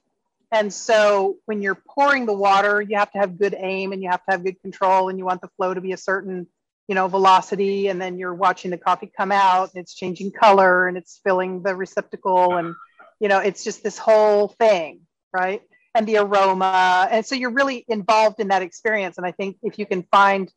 [0.52, 4.10] And so when you're pouring the water, you have to have good aim and you
[4.10, 6.46] have to have good control and you want the flow to be a certain,
[6.88, 7.88] you know, velocity.
[7.88, 11.62] And then you're watching the coffee come out, and it's changing color and it's filling
[11.62, 12.56] the receptacle.
[12.56, 12.74] And,
[13.20, 15.62] you know, it's just this whole thing, right?
[15.94, 17.08] and the aroma.
[17.10, 19.18] And so you're really involved in that experience.
[19.18, 20.52] And I think if you can find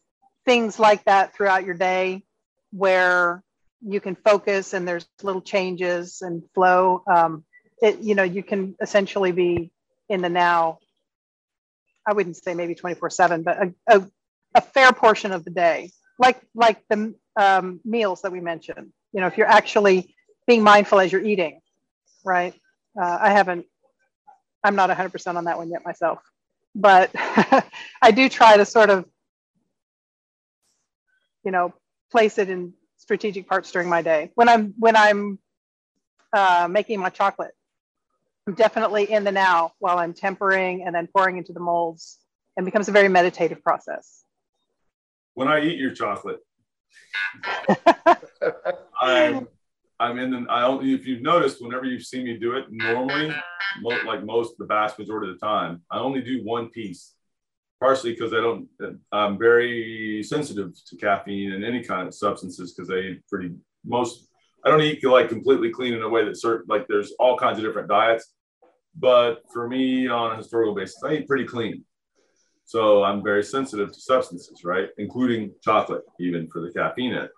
[0.46, 2.24] things like that throughout your day
[2.72, 3.44] where
[3.82, 7.44] you can focus and there's little changes and flow, um,
[7.82, 9.72] it, you know, you can essentially be
[10.10, 10.80] in the now.
[12.08, 14.08] I wouldn't say maybe 24 seven, but a, a,
[14.56, 19.22] a fair portion of the day, like, like the um, meals that we mentioned, you
[19.22, 20.16] know, if you're actually
[20.47, 21.62] being mindful as you're eating,
[22.26, 22.54] right?
[23.01, 23.66] Uh, I haven't
[24.64, 26.20] I'm not 100% on that one yet myself,
[26.76, 27.12] but
[28.01, 29.06] I do try to sort of,
[31.45, 31.74] you know,
[32.12, 34.32] place it in strategic parts during my day.
[34.36, 35.39] When I'm when I'm
[36.34, 37.51] uh, making my chocolate,
[38.48, 42.20] I'm definitely in the now while I'm tempering and then pouring into the molds,
[42.58, 44.24] and becomes a very meditative process.
[45.34, 46.39] When I eat your chocolate,
[49.02, 49.48] I'm
[50.00, 53.34] I'm in the I only if you've noticed whenever you've seen me do it normally
[54.06, 57.14] like most the vast majority of the time I only do one piece
[57.80, 58.68] partially because I don't
[59.12, 64.30] I'm very sensitive to caffeine and any kind of substances because I eat pretty most
[64.66, 67.57] I don't eat like completely clean in a way that certain like there's all kinds
[67.59, 68.34] of different diets
[68.95, 71.84] but for me on a historical basis I eat pretty clean
[72.66, 77.32] so I'm very sensitive to substances right including chocolate even for the caffeine in it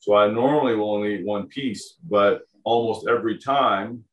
[0.00, 4.04] so I normally will only eat one piece, but almost every time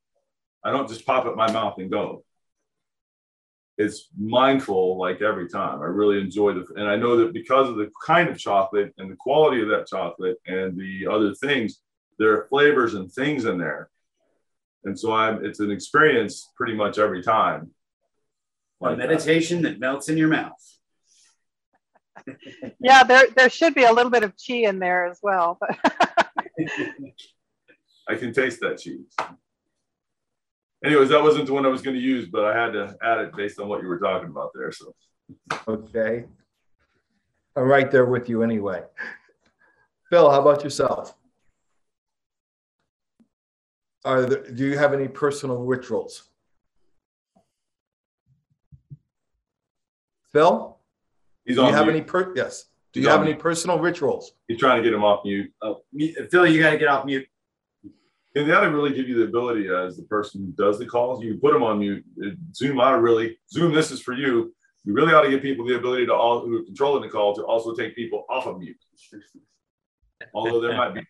[0.62, 2.24] I don't just pop it in my mouth and go.
[3.78, 5.80] It's mindful like every time.
[5.80, 9.10] I really enjoy the, and I know that because of the kind of chocolate and
[9.10, 11.80] the quality of that chocolate and the other things,
[12.18, 13.88] there are flavors and things in there.
[14.84, 17.70] And so I'm, it's an experience pretty much every time.
[18.80, 19.08] A Like that.
[19.08, 20.52] meditation that melts in your mouth.
[22.80, 25.58] Yeah, there there should be a little bit of chi in there as well.
[28.08, 29.14] I can taste that cheese.
[30.84, 33.18] Anyways, that wasn't the one I was going to use, but I had to add
[33.18, 34.70] it based on what you were talking about there.
[34.72, 34.94] So
[35.66, 36.24] Okay.
[37.56, 38.82] I'm right there with you anyway.
[40.10, 41.14] Phil, how about yourself?
[44.08, 46.30] Are there, do you have any personal rituals?
[50.32, 50.78] Phil,
[51.44, 51.96] he's do you have mute.
[51.96, 52.64] any per, yes.
[52.94, 54.32] Do He's you have on any personal rituals?
[54.46, 55.52] He's trying to get him off mute.
[55.60, 57.26] Oh, me- Phil, you got to get off mute.
[58.34, 61.22] And that really give you the ability uh, as the person who does the calls,
[61.22, 62.02] you can put them on mute.
[62.24, 64.54] Uh, Zoom ought to really, Zoom, this is for you.
[64.84, 67.34] You really ought to give people the ability to all who are controlling the call
[67.34, 68.78] to also take people off of mute.
[70.32, 71.02] Although there might be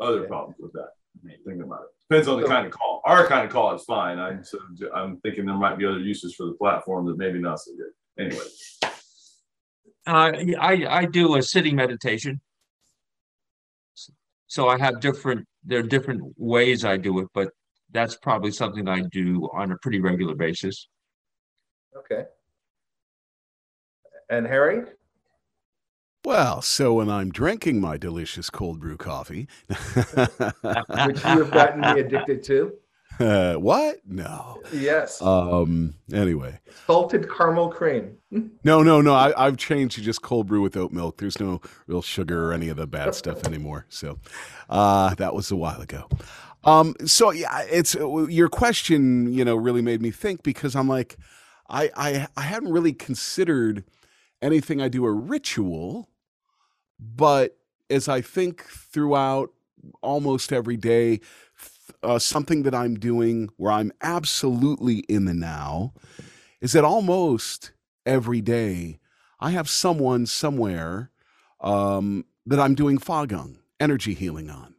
[0.00, 0.97] other problems with that.
[1.22, 1.88] Thinking about it.
[2.10, 3.02] Depends on the kind of call.
[3.04, 4.18] Our kind of call is fine.
[4.18, 4.58] I, so
[4.94, 8.24] I'm thinking there might be other uses for the platform that maybe not so good.
[8.24, 8.44] Anyway.
[10.06, 12.40] Uh, I, I do a sitting meditation.
[14.46, 17.50] So I have different, there are different ways I do it, but
[17.90, 20.88] that's probably something I do on a pretty regular basis.
[21.96, 22.24] Okay.
[24.30, 24.84] And Harry?
[26.28, 32.00] Well, so when I'm drinking my delicious cold brew coffee, which you have gotten me
[32.00, 32.74] addicted to.
[33.18, 33.96] Uh, what?
[34.06, 34.62] No.
[34.72, 35.20] Yes.
[35.20, 35.94] Um.
[36.12, 36.60] Anyway.
[36.86, 38.16] Salted caramel cream.
[38.62, 39.12] no, no, no.
[39.12, 41.16] I, I've changed to just cold brew with oat milk.
[41.16, 43.86] There's no real sugar or any of the bad stuff anymore.
[43.88, 44.20] So,
[44.70, 46.08] uh, that was a while ago.
[46.62, 46.94] Um.
[47.06, 49.32] So yeah, it's your question.
[49.32, 51.16] You know, really made me think because I'm like,
[51.68, 53.82] I I I hadn't really considered
[54.40, 56.08] anything I do a ritual,
[56.98, 57.58] but
[57.90, 59.50] as I think throughout
[60.02, 61.20] almost every day,
[62.02, 65.94] uh, something that I'm doing where I'm absolutely in the now
[66.60, 67.72] is that almost
[68.04, 68.98] every day
[69.40, 71.10] I have someone somewhere
[71.60, 74.74] um, that I'm doing Fagang, energy healing on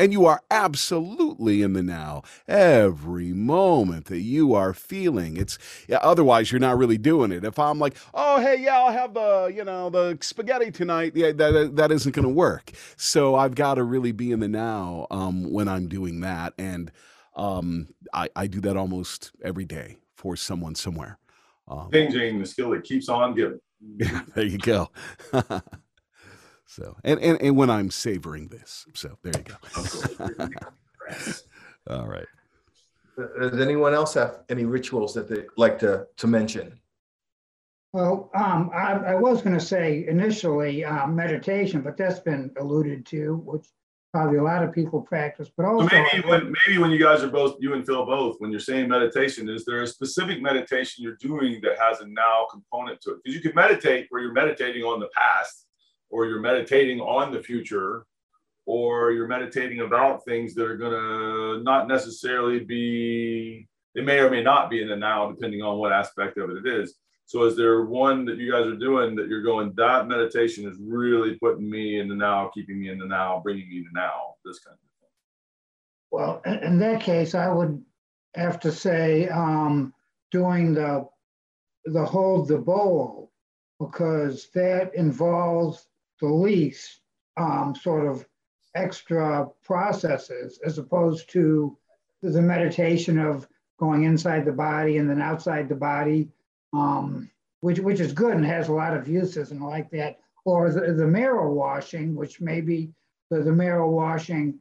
[0.00, 2.22] and you are absolutely in the now.
[2.48, 7.44] Every moment that you are feeling it's yeah, otherwise you're not really doing it.
[7.44, 11.32] If i'm like oh hey yeah i'll have the you know the spaghetti tonight yeah
[11.32, 12.72] that, that isn't going to work.
[12.96, 16.90] So i've got to really be in the now um, when i'm doing that and
[17.36, 21.18] um, I, I do that almost every day for someone somewhere.
[21.68, 23.60] Um, changing the skill that keeps on giving.
[24.34, 24.90] There you go
[26.70, 28.86] So, and, and, and when I'm savoring this.
[28.94, 30.48] So there you go.
[31.90, 32.26] All right.
[33.18, 36.78] Uh, does anyone else have any rituals that they like to, to mention?
[37.92, 43.04] Well, um, I, I was going to say initially uh, meditation, but that's been alluded
[43.06, 43.66] to, which
[44.12, 45.50] probably a lot of people practice.
[45.56, 48.36] But also, so maybe when maybe when you guys are both you and Phil both,
[48.38, 52.46] when you're saying meditation, is there a specific meditation you're doing that has a now
[52.48, 53.16] component to it?
[53.24, 55.66] Because you could meditate where you're meditating on the past,
[56.10, 58.04] or you're meditating on the future
[58.66, 64.30] or you're meditating about things that are going to not necessarily be they may or
[64.30, 66.94] may not be in the now depending on what aspect of it it is.
[67.26, 70.76] So is there one that you guys are doing that you're going that meditation is
[70.80, 74.34] really putting me in the now keeping me in the now bringing me to now
[74.44, 75.08] this kind of thing?
[76.10, 77.82] Well in that case i would
[78.34, 79.92] have to say um,
[80.30, 81.08] doing the
[81.86, 83.32] the hold the bowl
[83.78, 85.86] because that involves
[86.20, 86.74] the
[87.36, 88.26] um, sort of
[88.74, 91.76] extra processes as opposed to
[92.22, 93.48] the meditation of
[93.78, 96.28] going inside the body and then outside the body,
[96.72, 100.18] um, which which is good and has a lot of uses and like that.
[100.44, 102.92] Or the, the marrow washing, which maybe
[103.30, 104.58] the, the marrow washing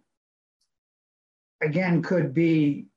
[1.61, 2.87] again could be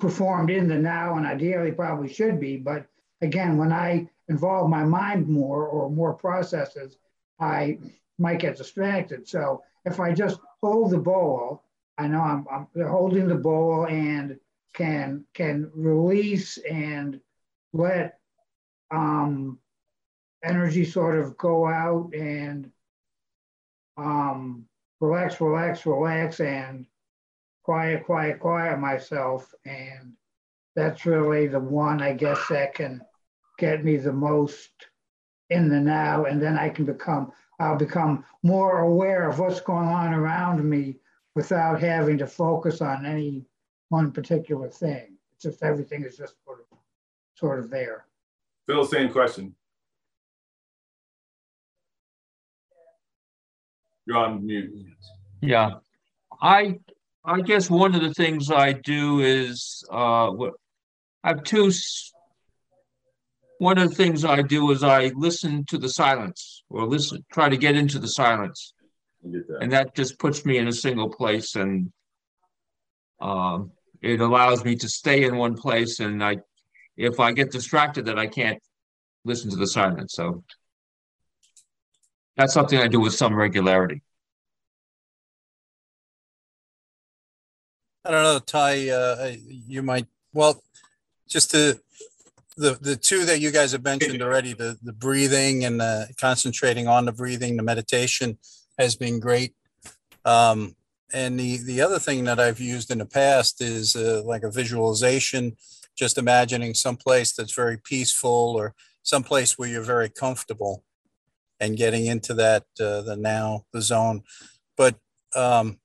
[0.00, 2.56] performed in the now and ideally probably should be.
[2.56, 2.86] But
[3.20, 6.96] again, when I involve my mind more or more processes,
[7.40, 7.78] I
[8.18, 9.28] might get distracted.
[9.28, 11.62] So if I just hold the bowl,
[11.96, 14.38] I know I'm, I'm holding the bowl and
[14.74, 17.20] can can release and
[17.72, 18.18] let
[18.90, 19.58] um,
[20.44, 22.70] energy sort of go out and
[23.96, 24.66] um,
[25.00, 26.86] relax, relax, relax, and
[27.64, 29.52] quiet, quiet, quiet myself.
[29.64, 30.14] And
[30.76, 33.02] that's really the one I guess that can
[33.58, 34.70] get me the most
[35.50, 39.88] in the now, and then I can become I'll become more aware of what's going
[39.88, 40.96] on around me
[41.34, 43.44] without having to focus on any
[43.88, 45.16] one particular thing.
[45.32, 46.78] It's just everything is just sort of
[47.34, 48.06] sort of there.
[48.66, 49.54] Phil, same question.
[54.06, 54.72] You're on mute.
[55.40, 55.70] Yeah.
[56.40, 56.78] I
[57.24, 60.48] I guess one of the things I do is uh, I
[61.24, 61.70] have two
[63.58, 67.48] one of the things I do is I listen to the silence or listen, try
[67.48, 68.72] to get into the silence.
[69.22, 69.58] That.
[69.60, 71.92] And that just puts me in a single place and
[73.20, 75.98] um, it allows me to stay in one place.
[75.98, 76.38] And I,
[76.96, 78.62] if I get distracted, that I can't
[79.24, 80.14] listen to the silence.
[80.14, 80.44] So
[82.36, 84.02] that's something I do with some regularity.
[88.04, 89.32] I don't know, Ty, uh,
[89.66, 90.62] you might, well,
[91.28, 91.78] just to
[92.58, 96.88] the the two that you guys have mentioned already, the the breathing and the concentrating
[96.88, 98.38] on the breathing, the meditation
[98.78, 99.54] has been great.
[100.24, 100.74] Um,
[101.12, 104.50] and the the other thing that I've used in the past is uh, like a
[104.50, 105.56] visualization,
[105.96, 110.84] just imagining some place that's very peaceful or some place where you're very comfortable,
[111.60, 114.22] and getting into that uh, the now the zone.
[114.76, 114.96] But
[115.34, 115.78] um,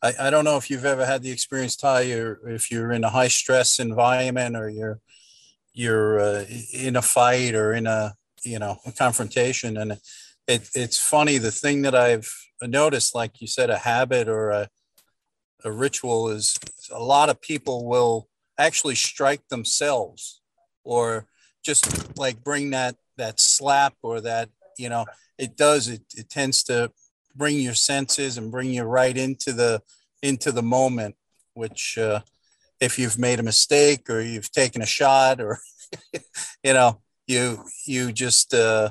[0.00, 3.04] I, I don't know if you've ever had the experience, Ty, or if you're in
[3.04, 5.00] a high stress environment or you're
[5.74, 8.14] you're uh, in a fight or in a
[8.44, 9.92] you know a confrontation, and
[10.46, 11.38] it, it's funny.
[11.38, 14.68] The thing that I've noticed, like you said, a habit or a
[15.64, 16.56] a ritual is
[16.90, 20.40] a lot of people will actually strike themselves
[20.84, 21.26] or
[21.64, 25.04] just like bring that that slap or that you know
[25.38, 26.90] it does it, it tends to
[27.34, 29.80] bring your senses and bring you right into the
[30.22, 31.16] into the moment
[31.54, 32.20] which uh,
[32.80, 35.58] if you've made a mistake or you've taken a shot or
[36.62, 38.90] you know you you just uh,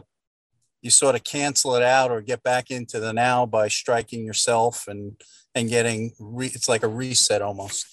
[0.82, 4.88] you sort of cancel it out or get back into the now by striking yourself
[4.88, 5.22] and
[5.56, 7.86] and getting re- it's like a reset almost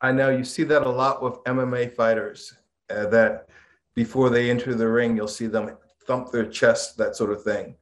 [0.00, 2.54] I know you see that a lot with MMA fighters
[2.88, 3.48] uh, that
[3.94, 7.76] before they enter the ring, you'll see them thump their chest, that sort of thing.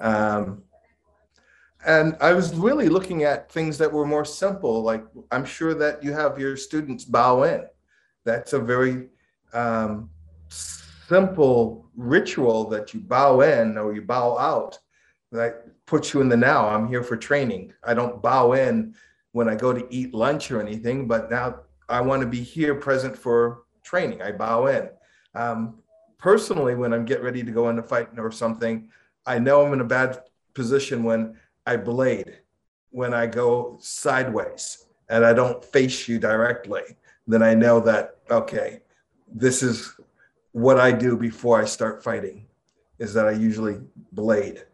[0.00, 0.64] Um,
[1.86, 4.82] and I was really looking at things that were more simple.
[4.82, 7.64] Like I'm sure that you have your students bow in.
[8.24, 9.08] That's a very
[9.52, 10.10] um,
[10.48, 14.78] simple ritual that you bow in or you bow out
[15.32, 16.68] that puts you in the now.
[16.68, 17.72] I'm here for training.
[17.82, 18.94] I don't bow in
[19.32, 22.74] when I go to eat lunch or anything, but now I want to be here
[22.74, 24.22] present for training.
[24.22, 24.88] I bow in.
[25.34, 25.78] Um,
[26.18, 28.88] personally, when I'm getting ready to go into fighting or something,
[29.24, 30.20] I know I'm in a bad
[30.54, 32.38] position when I blade,
[32.90, 36.82] when I go sideways and I don't face you directly.
[37.26, 38.80] Then I know that, okay,
[39.32, 39.94] this is
[40.52, 42.46] what I do before I start fighting,
[42.98, 43.80] is that I usually
[44.12, 44.64] blade.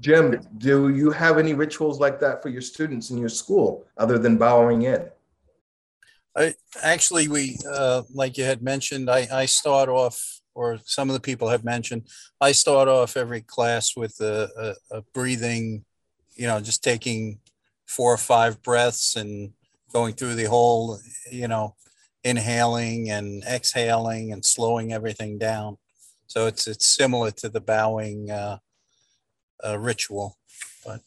[0.00, 4.18] Jim, do you have any rituals like that for your students in your school other
[4.18, 5.08] than bowing in?
[6.36, 9.08] I actually we uh, like you had mentioned.
[9.08, 12.08] I I start off, or some of the people have mentioned.
[12.40, 15.84] I start off every class with a, a, a breathing,
[16.34, 17.40] you know, just taking
[17.86, 19.52] four or five breaths and
[19.92, 20.98] going through the whole,
[21.30, 21.76] you know,
[22.24, 25.78] inhaling and exhaling and slowing everything down.
[26.26, 28.58] So it's it's similar to the bowing uh,
[29.64, 30.38] uh, ritual,
[30.84, 31.00] but.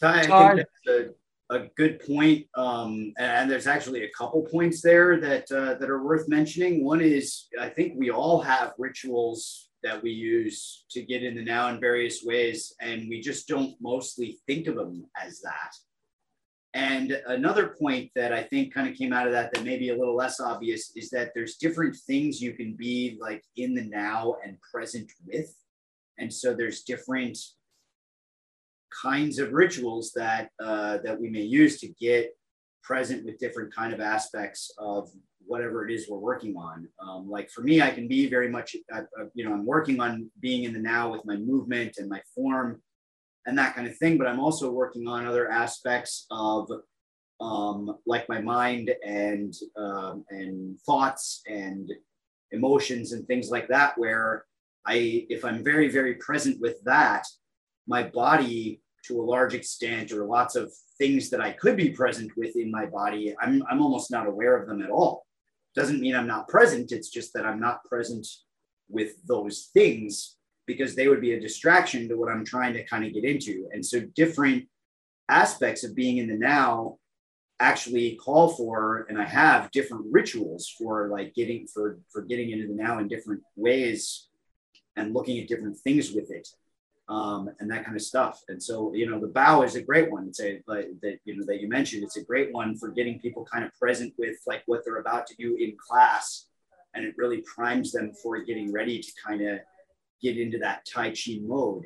[0.00, 2.46] Ty, I think that's a, a good point.
[2.56, 6.84] Um, and there's actually a couple points there that uh, that are worth mentioning.
[6.84, 11.44] One is I think we all have rituals that we use to get in the
[11.44, 15.72] now in various ways, and we just don't mostly think of them as that.
[16.74, 19.88] And another point that I think kind of came out of that that may be
[19.88, 23.84] a little less obvious is that there's different things you can be like in the
[23.84, 25.54] now and present with.
[26.18, 27.38] And so there's different
[29.02, 32.36] kinds of rituals that uh, that we may use to get
[32.82, 35.10] present with different kind of aspects of
[35.46, 36.88] whatever it is we're working on.
[37.00, 40.00] Um, like for me, I can be very much, uh, uh, you know, I'm working
[40.00, 42.82] on being in the now with my movement and my form
[43.46, 44.18] and that kind of thing.
[44.18, 46.70] But I'm also working on other aspects of
[47.40, 51.92] um, like my mind and um, and thoughts and
[52.52, 53.96] emotions and things like that.
[53.96, 54.44] Where
[54.86, 57.26] I, if I'm very very present with that,
[57.86, 62.32] my body to a large extent, or lots of things that I could be present
[62.36, 65.26] with in my body, I'm I'm almost not aware of them at all.
[65.74, 66.92] Doesn't mean I'm not present.
[66.92, 68.26] It's just that I'm not present
[68.88, 73.04] with those things because they would be a distraction to what I'm trying to kind
[73.04, 73.68] of get into.
[73.72, 74.66] And so different
[75.28, 76.98] aspects of being in the now
[77.58, 82.66] actually call for and I have different rituals for like getting for for getting into
[82.66, 84.28] the now in different ways
[84.96, 86.46] and looking at different things with it
[87.08, 88.40] um, and that kind of stuff.
[88.48, 90.26] And so, you know, the bow is a great one.
[90.28, 92.02] It's a like that you know that you mentioned.
[92.02, 95.26] It's a great one for getting people kind of present with like what they're about
[95.28, 96.48] to do in class,
[96.94, 99.60] and it really primes them for getting ready to kind of
[100.22, 101.84] get into that Tai Chi mode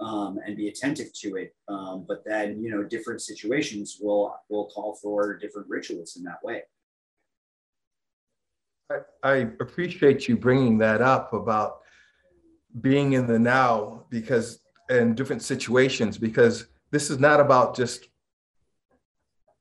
[0.00, 1.54] um, and be attentive to it.
[1.68, 6.42] Um, but then, you know, different situations will will call for different rituals in that
[6.42, 6.62] way.
[8.90, 11.81] I, I appreciate you bringing that up about
[12.80, 18.08] being in the now because in different situations because this is not about just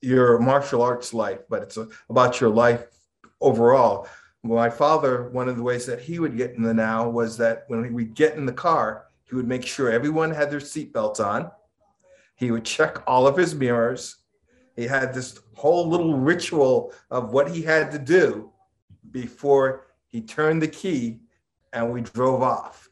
[0.01, 1.77] your martial arts life but it's
[2.09, 2.85] about your life
[3.39, 4.07] overall
[4.43, 7.65] my father, one of the ways that he would get in the now was that
[7.67, 11.51] when we get in the car, he would make sure everyone had their seatbelts on.
[12.35, 14.17] He would check all of his mirrors.
[14.75, 18.51] He had this whole little ritual of what he had to do
[19.11, 21.19] before he turned the key
[21.71, 22.89] and we drove off.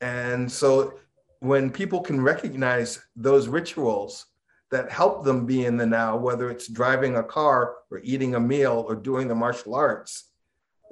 [0.00, 0.98] And so
[1.40, 4.26] when people can recognize those rituals
[4.70, 8.40] that help them be in the now, whether it's driving a car or eating a
[8.40, 10.24] meal or doing the martial arts,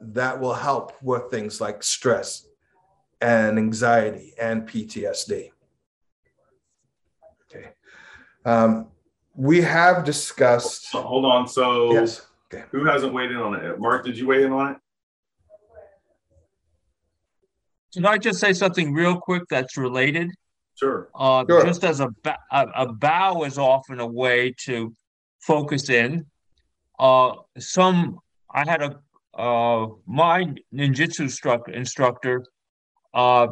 [0.01, 2.47] that will help with things like stress
[3.21, 5.51] and anxiety and PTSD.
[7.51, 7.69] Okay.
[8.45, 8.89] Um,
[9.35, 10.93] we have discussed.
[10.93, 11.47] Hold on.
[11.47, 12.27] So, yes.
[12.53, 12.65] Okay.
[12.71, 13.79] who hasn't weighed in on it?
[13.81, 14.79] Mark, did you weigh in on it?
[17.93, 20.31] Can I just say something real quick that's related?
[20.75, 21.09] Sure.
[21.15, 21.65] Uh, Sure.
[21.65, 22.09] Just as a,
[22.53, 24.95] a, a bow is often a way to
[25.41, 26.27] focus in.
[26.99, 28.19] Uh, some,
[28.51, 29.01] I had a,
[29.39, 32.45] uh, my ninjutsu instructor, instructor,
[33.15, 33.49] uh,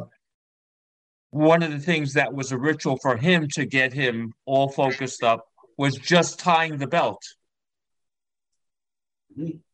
[1.31, 5.23] one of the things that was a ritual for him to get him all focused
[5.23, 5.45] up
[5.77, 7.21] was just tying the belt.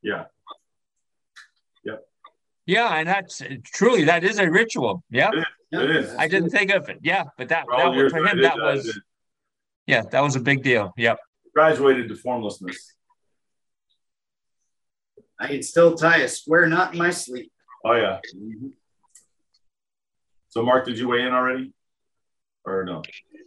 [0.02, 0.26] Yeah.
[2.66, 3.42] Yeah, and that's
[3.74, 5.04] truly that is a ritual.
[5.10, 5.32] Yeah,
[5.72, 6.16] It is.
[6.18, 7.00] I didn't think of it.
[7.02, 8.96] Yeah, but that, For that was, for him that that, was did.
[9.88, 10.94] yeah that was a big deal.
[10.98, 11.18] Yep.
[11.56, 12.94] graduated to formlessness.
[15.40, 17.52] I can still tie a square knot in my sleep.
[17.84, 18.20] Oh yeah.
[20.50, 21.74] So Mark, did you weigh in already?
[22.66, 23.02] Or no?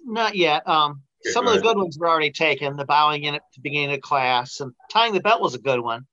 [0.05, 0.67] Not yet.
[0.69, 1.75] Um, Okay, some go of the ahead.
[1.77, 2.77] good ones were already taken.
[2.77, 5.81] The bowing in at the beginning of class and tying the belt was a good
[5.81, 6.07] one.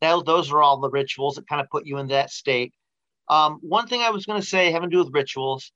[0.00, 2.72] That, those are all the rituals that kind of put you in that state.
[3.28, 5.72] Um, one thing I was going to say having to do with rituals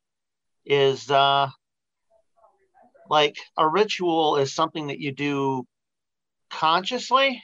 [0.65, 1.49] is uh,
[3.11, 5.67] like a ritual is something that you do
[6.51, 7.43] consciously.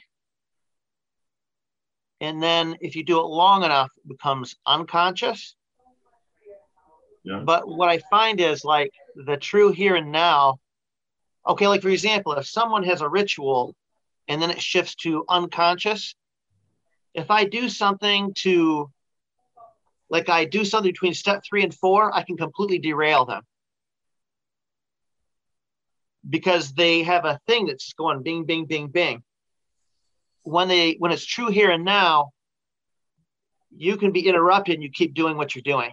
[2.21, 5.55] And then if you do it long enough, it becomes unconscious.
[7.23, 7.41] Yeah.
[7.45, 10.59] But what I find is like the true here and now.
[11.47, 13.75] Okay, like for example, if someone has a ritual
[14.27, 16.15] and then it shifts to unconscious,
[17.13, 18.89] if I do something to,
[20.09, 23.43] like I do something between step three and four, I can completely derail them
[26.27, 29.23] because they have a thing that's going bing, bing, bing, bing.
[30.43, 32.31] When they when it's true here and now,
[33.75, 35.91] you can be interrupted and you keep doing what you're doing.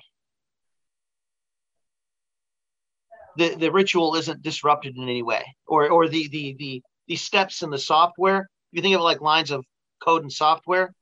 [3.37, 7.63] The the ritual isn't disrupted in any way, or or the the the the steps
[7.63, 8.49] in the software.
[8.73, 9.65] You think of it like lines of
[10.01, 10.95] code and software,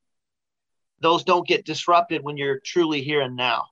[1.05, 3.67] those don't get disrupted when you're truly here and now.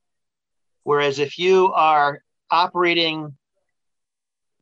[0.83, 2.21] Whereas if you are
[2.51, 3.35] operating,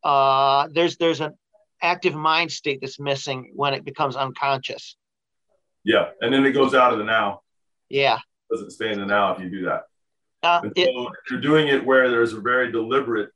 [0.05, 1.33] uh, there's there's an
[1.81, 4.95] active mind state that's missing when it becomes unconscious.
[5.83, 6.11] Yeah.
[6.21, 7.41] And then it goes out of the now.
[7.89, 8.19] Yeah.
[8.49, 9.83] Doesn't stay in the now if you do that.
[10.41, 13.31] Uh, And it, if you're doing it where there's a very deliberate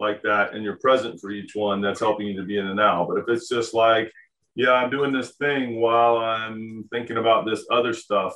[0.00, 2.74] like that and you're present for each one, that's helping you to be in the
[2.74, 3.06] now.
[3.06, 4.12] But if it's just like,
[4.56, 8.34] yeah, I'm doing this thing while I'm thinking about this other stuff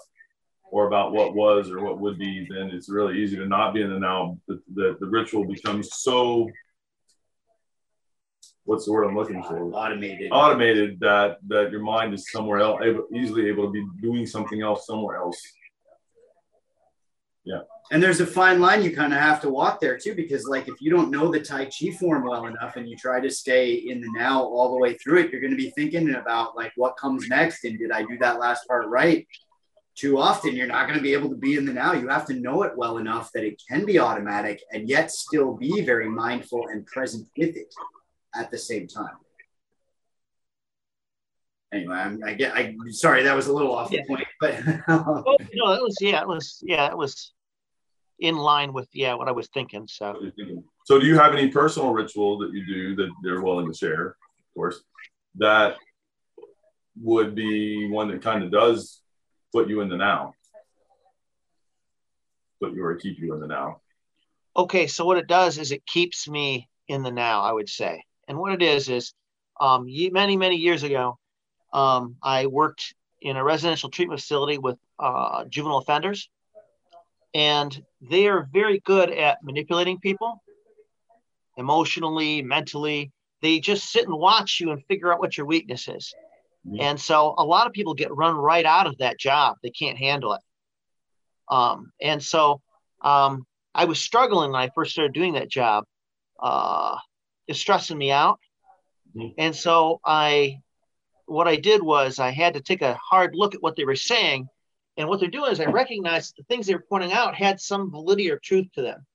[0.71, 3.81] or about what was or what would be, then it's really easy to not be
[3.81, 4.39] in the now.
[4.47, 6.49] The, the, the ritual becomes so,
[8.64, 9.73] what's the word I'm looking for?
[9.73, 10.31] Automated.
[10.31, 14.61] Automated that, that your mind is somewhere else, able, easily able to be doing something
[14.61, 15.41] else somewhere else.
[17.45, 17.62] Yeah.
[17.93, 20.68] And there's a fine line you kind of have to walk there too, because like
[20.68, 23.74] if you don't know the Tai Chi form well enough and you try to stay
[23.74, 26.72] in the now all the way through it, you're going to be thinking about like
[26.76, 29.26] what comes next and did I do that last part right?
[29.97, 31.93] Too often, you're not going to be able to be in the now.
[31.93, 35.57] You have to know it well enough that it can be automatic and yet still
[35.57, 37.74] be very mindful and present with it
[38.34, 39.16] at the same time.
[41.72, 42.55] Anyway, I'm, I get.
[42.55, 44.55] I sorry that was a little off the point, but
[44.88, 47.32] oh, no, it was yeah, it was yeah, it was
[48.21, 49.87] in line with yeah what I was thinking.
[49.89, 50.14] So
[50.85, 54.09] So, do you have any personal ritual that you do that you're willing to share,
[54.09, 54.83] of course,
[55.37, 55.77] that
[57.01, 59.01] would be one that kind of does
[59.53, 60.35] put you in the now,
[62.61, 63.81] put you or keep you in the now?
[64.57, 68.05] Okay, so what it does is it keeps me in the now, I would say.
[68.29, 69.14] And what it is is,
[69.61, 71.18] um, many many years ago,
[71.73, 76.29] um, I worked in a residential treatment facility with uh, juvenile offenders,
[77.35, 80.43] and they are very good at manipulating people,
[81.57, 83.12] emotionally, mentally.
[83.43, 86.14] They just sit and watch you and figure out what your weakness is.
[86.78, 89.57] And so a lot of people get run right out of that job.
[89.62, 90.43] They can't handle it.
[91.49, 92.61] Um, and so
[93.01, 95.85] um, I was struggling when I first started doing that job.
[96.39, 96.97] Uh,
[97.47, 98.39] it's stressing me out.
[99.39, 100.61] And so I,
[101.26, 103.97] what I did was I had to take a hard look at what they were
[103.97, 104.49] saying.
[104.97, 107.91] And what they're doing is I recognized the things they were pointing out had some
[107.91, 109.07] validity or truth to them.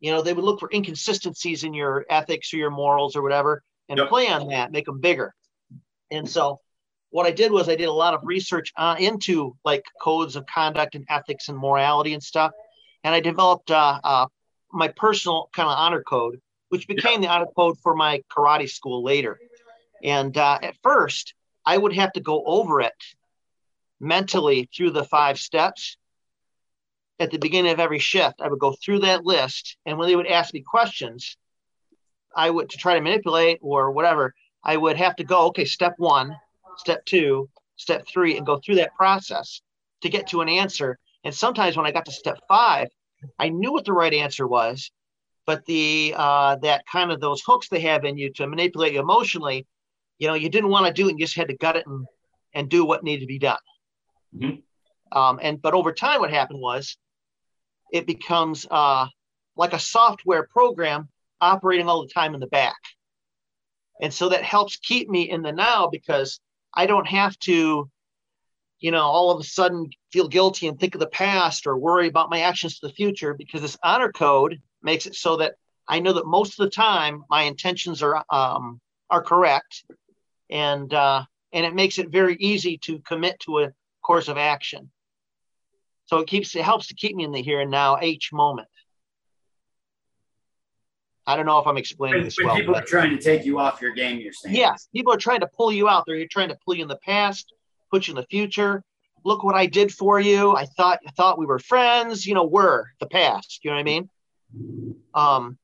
[0.00, 3.62] You know, they would look for inconsistencies in your ethics or your morals or whatever
[3.88, 4.08] and Yep.
[4.08, 5.34] play on that, make them bigger.
[6.10, 6.60] And so
[7.10, 10.44] what I did was I did a lot of research uh, into like codes of
[10.46, 12.52] conduct and ethics and morality and stuff.
[13.04, 14.26] And I developed uh, uh,
[14.72, 16.40] my personal kind of honor code,
[16.70, 19.38] which became the honor code for my karate school later.
[20.02, 21.34] And uh, at first,
[21.64, 22.92] I would have to go over it
[24.02, 25.96] mentally through the five steps.
[27.18, 29.76] At the beginning of every shift, I would go through that list.
[29.86, 31.36] And when they would ask me questions,
[32.34, 34.34] I would to try to manipulate or whatever,
[34.64, 36.36] I would have to go, okay, step one,
[36.76, 39.60] step two, step three, and go through that process
[40.02, 40.98] to get to an answer.
[41.24, 42.88] And sometimes when I got to step five,
[43.38, 44.90] I knew what the right answer was,
[45.46, 49.00] but the uh, that kind of those hooks they have in you to manipulate you
[49.00, 49.66] emotionally,
[50.18, 51.86] you know, you didn't want to do it, and you just had to gut it
[51.86, 52.06] and
[52.54, 53.58] and do what needed to be done.
[54.34, 55.18] Mm-hmm.
[55.18, 56.96] Um, and but over time, what happened was,
[57.92, 59.06] it becomes uh,
[59.56, 61.08] like a software program
[61.40, 62.78] operating all the time in the back,
[64.00, 66.40] and so that helps keep me in the now because
[66.74, 67.90] I don't have to,
[68.80, 72.08] you know, all of a sudden feel guilty and think of the past or worry
[72.08, 75.54] about my actions to the future because this honor code makes it so that
[75.86, 78.80] I know that most of the time my intentions are um,
[79.10, 79.84] are correct,
[80.50, 83.68] and uh, and it makes it very easy to commit to a
[84.02, 84.90] course of action.
[86.06, 88.68] So it keeps it helps to keep me in the here and now each moment.
[91.26, 92.56] I don't know if I'm explaining When, this when well.
[92.56, 94.56] people but- are trying to take you off your game, you're saying.
[94.56, 96.16] Yes, people are trying to pull you out there.
[96.16, 97.52] You're trying to pull you in the past,
[97.90, 98.82] put you in the future.
[99.24, 100.56] Look what I did for you.
[100.56, 102.26] I thought I thought we were friends.
[102.26, 103.60] You know, we're the past.
[103.62, 104.08] You know what I mean?
[105.14, 105.58] Um,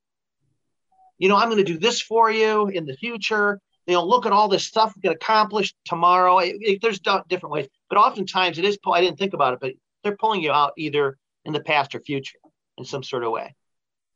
[1.19, 3.61] you know, I'm going to do this for you in the future.
[3.89, 6.39] You know, look at all this stuff we can accomplish tomorrow.
[6.39, 8.77] It- it- there's di- different ways, but oftentimes it is.
[8.79, 9.73] pull- I didn't think about it, but
[10.03, 12.39] they're pulling you out either in the past or future
[12.77, 13.55] in some sort of way.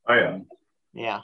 [0.06, 0.46] I am.
[0.92, 1.20] Yeah.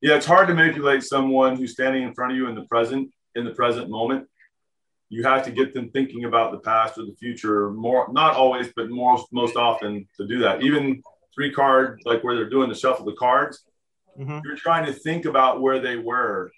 [0.00, 3.10] Yeah, it's hard to manipulate someone who's standing in front of you in the present,
[3.34, 4.28] in the present moment.
[5.08, 8.72] You have to get them thinking about the past or the future more, not always,
[8.74, 10.62] but most most often to do that.
[10.62, 11.02] Even
[11.34, 13.64] three card, like where they're doing the shuffle the cards,
[14.18, 14.42] Mhm.
[14.44, 16.50] you're trying to think about where they were,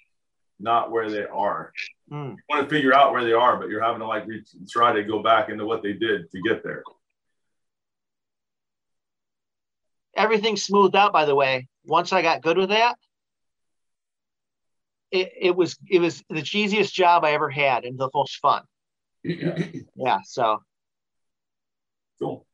[0.58, 1.72] not where they are.
[2.10, 2.30] Mm.
[2.36, 4.92] You want to figure out where they are, but you're having to like re- try
[4.92, 6.82] to go back into what they did to get there.
[10.16, 12.96] everything smoothed out by the way once i got good with that
[15.10, 18.62] it, it was it was the cheesiest job i ever had and the most fun
[19.24, 20.62] yeah so
[22.18, 22.46] Cool.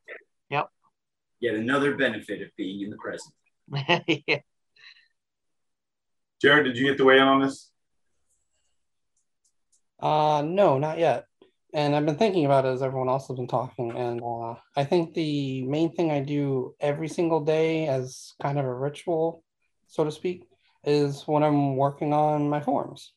[0.49, 0.67] yep
[1.39, 3.33] Yet another benefit of being in the present.
[4.27, 4.39] yeah.
[6.41, 7.69] Jared, did you get to weigh in on this?
[10.03, 11.27] Uh, no, not yet.
[11.73, 13.95] And I've been thinking about it as everyone else has been talking.
[13.95, 18.65] And uh, I think the main thing I do every single day as kind of
[18.65, 19.45] a ritual,
[19.87, 20.43] so to speak,
[20.83, 23.13] is when I'm working on my forms.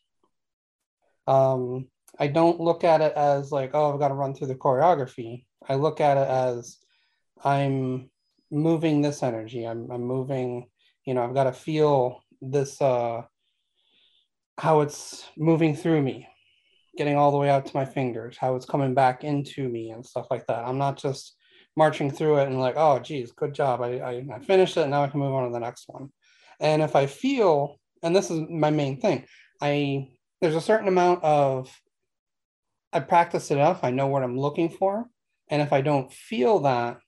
[1.27, 1.89] Um,
[2.21, 5.45] I don't look at it as like, oh, I've got to run through the choreography.
[5.69, 6.79] I look at it as
[7.43, 8.11] I'm
[8.53, 9.65] moving this energy.
[9.65, 10.69] I'm, I'm moving,
[11.05, 13.23] you know, I've got to feel this, uh,
[14.57, 16.29] how it's moving through me
[16.97, 20.05] getting all the way out to my fingers, how it's coming back into me and
[20.05, 20.67] stuff like that.
[20.67, 21.37] I'm not just
[21.77, 23.83] marching through it and like, oh, geez, good job.
[23.83, 24.89] I, I, I finished it.
[24.89, 26.11] Now I can move on to the next one.
[26.61, 29.27] And if I feel, and this is my main thing,
[29.61, 30.09] I
[30.41, 31.71] there's a certain amount of
[32.93, 33.81] I practice enough.
[33.83, 35.07] I know what I'm looking for.
[35.49, 36.99] And if I don't feel that,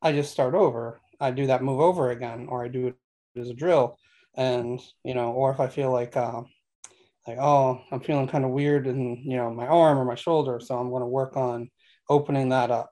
[0.00, 1.00] I just start over.
[1.20, 2.96] I do that move over again, or I do it
[3.36, 3.98] as a drill.
[4.36, 6.42] And, you know, or if I feel like, uh,
[7.28, 10.58] like oh i'm feeling kind of weird in you know my arm or my shoulder
[10.58, 11.68] so i'm going to work on
[12.08, 12.90] opening that up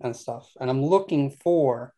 [0.00, 0.48] and stuff.
[0.60, 1.92] And i'm looking for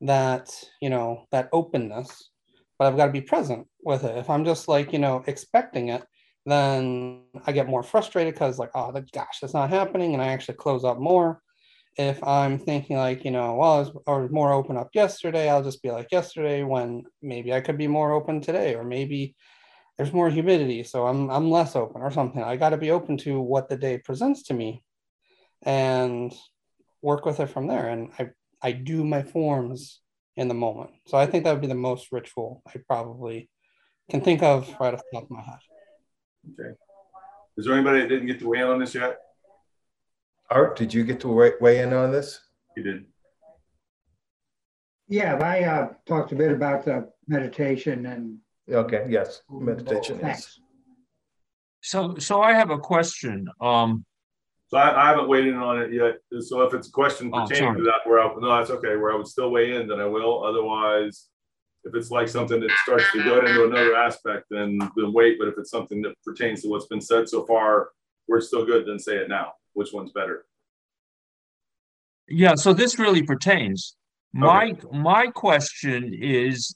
[0.00, 0.50] that
[0.80, 2.30] you know that openness
[2.78, 4.16] but i've got to be present with it.
[4.16, 6.02] If i'm just like you know expecting it
[6.46, 10.28] then i get more frustrated because like oh the, gosh that's not happening and i
[10.28, 11.42] actually close up more.
[11.96, 15.50] If i'm thinking like you know well I was, I was more open up yesterday
[15.50, 19.34] i'll just be like yesterday when maybe i could be more open today or maybe
[19.98, 22.42] there's more humidity, so I'm I'm less open or something.
[22.42, 24.84] I got to be open to what the day presents to me,
[25.62, 26.32] and
[27.02, 27.88] work with it from there.
[27.88, 28.30] And I
[28.62, 30.00] I do my forms
[30.36, 30.90] in the moment.
[31.08, 33.50] So I think that would be the most ritual I probably
[34.08, 35.58] can think of right off the top of my head.
[36.52, 36.74] Okay.
[37.56, 39.18] Is there anybody that didn't get to weigh in on this yet?
[40.48, 42.40] Art, did you get to weigh, weigh in on this?
[42.76, 43.04] You did.
[45.08, 48.38] Yeah, I uh, talked a bit about the meditation and.
[48.70, 50.20] Okay, yes, meditation is.
[50.22, 50.60] Thanks.
[51.80, 53.48] So, so I have a question.
[53.60, 54.04] Um,
[54.70, 56.16] So I, I haven't weighed in on it yet.
[56.42, 58.96] So if it's a question Oh, pertaining to that, where I, no, that's okay.
[58.96, 60.44] Where I would still weigh in, then I will.
[60.44, 61.28] Otherwise,
[61.84, 65.38] if it's like something that starts to go into another aspect, then then wait.
[65.38, 67.90] But if it's something that pertains to what's been said so far,
[68.26, 68.86] we're still good.
[68.86, 69.52] Then say it now.
[69.72, 70.44] Which one's better?
[72.28, 73.96] yeah, so this really pertains.
[74.34, 76.74] My my question is,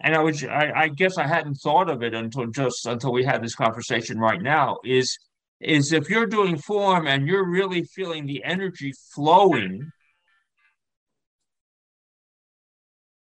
[0.00, 3.24] and I would I, I guess I hadn't thought of it until just until we
[3.24, 5.18] had this conversation right now, is
[5.60, 9.90] is if you're doing form and you're really feeling the energy flowing,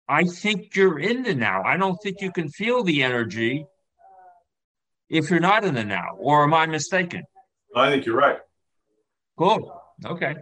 [0.09, 1.62] I think you're in the now.
[1.62, 3.66] I don't think you can feel the energy
[5.09, 6.16] if you're not in the now.
[6.18, 7.22] Or am I mistaken?
[7.75, 8.39] I think you're right.
[9.39, 9.81] Cool.
[10.05, 10.35] Okay.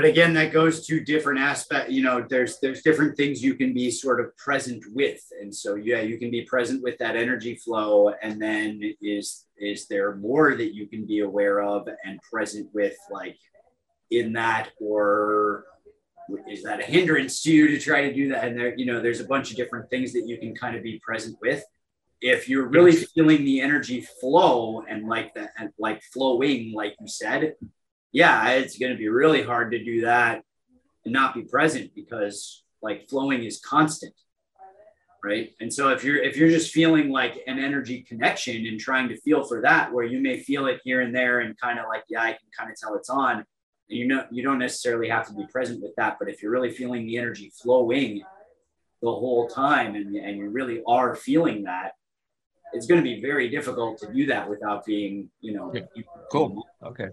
[0.00, 1.90] But again, that goes to different aspect.
[1.90, 5.74] You know, there's there's different things you can be sort of present with, and so
[5.74, 10.54] yeah, you can be present with that energy flow, and then is is there more
[10.56, 13.36] that you can be aware of and present with, like
[14.10, 15.66] in that, or
[16.48, 18.48] is that a hindrance to you to try to do that?
[18.48, 20.82] And there, you know, there's a bunch of different things that you can kind of
[20.82, 21.62] be present with.
[22.22, 27.06] If you're really feeling the energy flow and like that, and like flowing, like you
[27.06, 27.52] said,
[28.12, 30.42] yeah, it's going to be really hard to do that
[31.04, 34.14] and not be present because like flowing is constant
[35.22, 35.52] right?
[35.60, 39.16] And so if you're if you're just feeling like an energy connection and trying to
[39.20, 42.04] feel for that where you may feel it here and there and kind of like
[42.08, 43.46] yeah i can kind of tell it's on and
[43.88, 46.70] you know you don't necessarily have to be present with that but if you're really
[46.70, 48.22] feeling the energy flowing
[49.02, 51.92] the whole time and, and you really are feeling that
[52.72, 55.72] it's going to be very difficult to do that without being you know
[56.30, 56.66] cool.
[56.82, 57.08] okay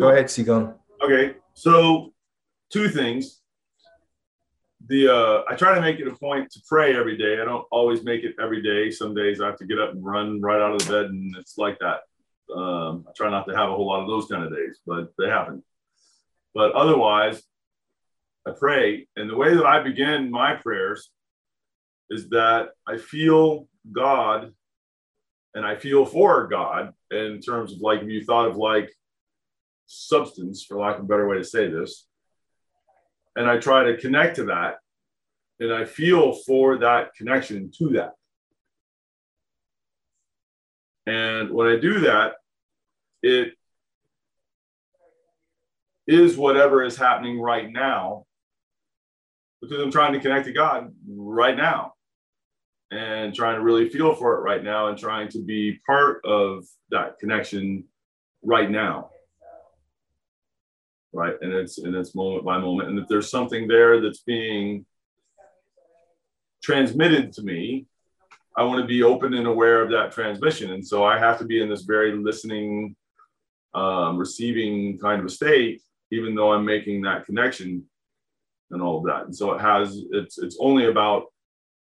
[0.00, 0.74] Go ahead, Sigung.
[1.02, 2.14] Okay, so
[2.70, 3.42] two things.
[4.86, 7.38] The uh, I try to make it a point to pray every day.
[7.38, 8.90] I don't always make it every day.
[8.90, 11.36] Some days I have to get up and run right out of the bed, and
[11.36, 12.00] it's like that.
[12.50, 15.12] Um, I try not to have a whole lot of those kind of days, but
[15.18, 15.62] they happen.
[16.54, 17.42] But otherwise,
[18.48, 21.10] I pray, and the way that I begin my prayers
[22.08, 24.54] is that I feel God,
[25.54, 28.90] and I feel for God in terms of like if you thought of like
[29.90, 32.06] substance, for lack of a better way to say this.
[33.36, 34.76] And I try to connect to that.
[35.58, 38.12] And I feel for that connection to that.
[41.06, 42.34] And when I do that,
[43.22, 43.54] it
[46.06, 48.26] is whatever is happening right now
[49.60, 51.92] because I'm trying to connect to God right now
[52.90, 56.64] and trying to really feel for it right now and trying to be part of
[56.90, 57.84] that connection
[58.42, 59.10] right now
[61.12, 61.34] right?
[61.40, 62.90] And it's and it's moment by moment.
[62.90, 64.84] And if there's something there that's being
[66.62, 67.86] transmitted to me,
[68.56, 70.72] I want to be open and aware of that transmission.
[70.72, 72.96] And so I have to be in this very listening,
[73.74, 77.84] um, receiving kind of a state, even though I'm making that connection
[78.70, 79.24] and all of that.
[79.24, 81.26] And so it has it's it's only about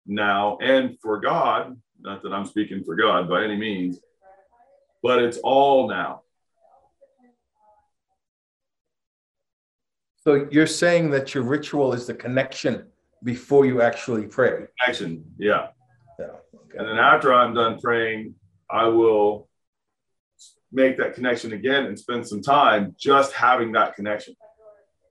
[0.06, 4.00] now and for God, not that I'm speaking for God by any means,
[5.02, 6.23] but it's all now
[10.26, 12.86] So you're saying that your ritual is the connection
[13.22, 14.66] before you actually pray.
[14.80, 15.68] Connection, yeah.
[16.18, 16.26] Yeah.
[16.26, 16.78] Okay.
[16.78, 18.34] And then after I'm done praying,
[18.70, 19.48] I will
[20.72, 24.34] make that connection again and spend some time just having that connection,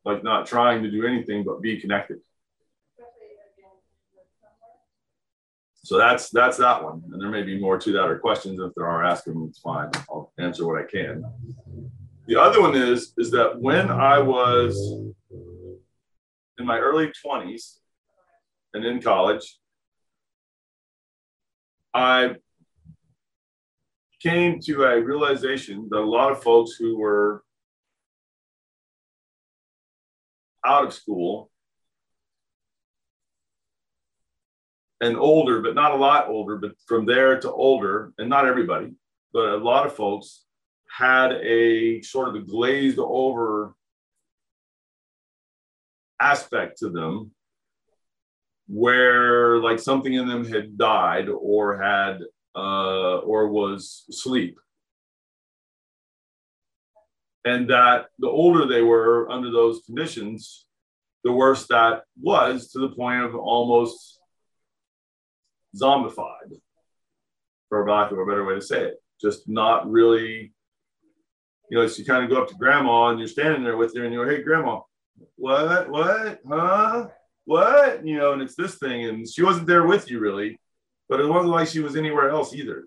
[0.04, 2.20] like not trying to do anything but be connected.
[5.86, 8.58] So that's that's that one, and there may be more to that or questions.
[8.58, 9.46] If there are, ask them.
[9.50, 9.92] It's fine.
[10.10, 11.26] I'll answer what I can.
[12.26, 14.78] The other one is is that when I was
[16.58, 17.80] in my early 20s
[18.74, 19.60] and in college,
[21.94, 22.36] I
[24.22, 27.44] came to a realization that a lot of folks who were
[30.66, 31.52] out of school
[35.02, 38.94] and older, but not a lot older, but from there to older, and not everybody,
[39.34, 40.46] but a lot of folks
[40.96, 43.74] had a sort of a glazed over
[46.22, 47.32] aspect to them
[48.68, 52.20] where like something in them had died or had
[52.56, 54.60] uh, or was asleep.
[57.44, 60.66] And that the older they were under those conditions
[61.24, 64.20] the worse that was to the point of almost
[65.76, 66.52] zombified
[67.70, 69.02] for lack of a better way to say it.
[69.20, 70.54] Just not really
[71.74, 73.98] you know, so you kind of go up to grandma and you're standing there with
[73.98, 74.82] her and you're, hey, grandma,
[75.38, 77.08] what, what, huh,
[77.46, 79.06] what, you know, and it's this thing.
[79.06, 80.60] And she wasn't there with you really,
[81.10, 82.86] but it wasn't like she was anywhere else either,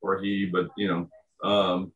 [0.00, 1.92] or he, but you know, um,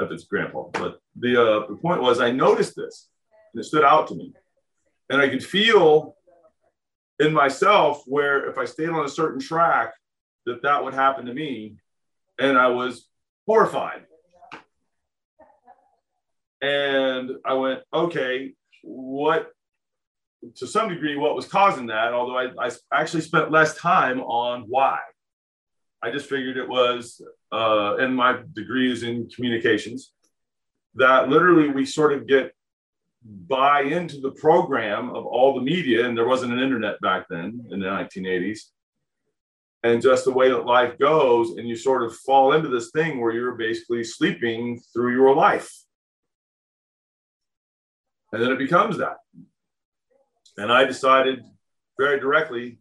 [0.00, 0.64] if it's grandpa.
[0.72, 3.08] But the, uh, the point was, I noticed this
[3.54, 4.34] and it stood out to me.
[5.08, 6.16] And I could feel
[7.20, 9.94] in myself where if I stayed on a certain track,
[10.46, 11.76] that that would happen to me.
[12.40, 13.06] And I was
[13.46, 14.02] horrified
[16.60, 18.52] and I went, okay,
[18.82, 19.50] what,
[20.56, 22.12] to some degree, what was causing that?
[22.12, 24.98] Although I, I actually spent less time on why.
[26.02, 27.20] I just figured it was,
[27.50, 30.12] uh, and my degree is in communications,
[30.94, 32.52] that literally we sort of get
[33.24, 37.66] buy into the program of all the media, and there wasn't an internet back then
[37.70, 38.60] in the 1980s,
[39.82, 43.20] and just the way that life goes, and you sort of fall into this thing
[43.20, 45.70] where you're basically sleeping through your life.
[48.32, 49.16] And then it becomes that.
[50.56, 51.42] And I decided
[51.98, 52.78] very directly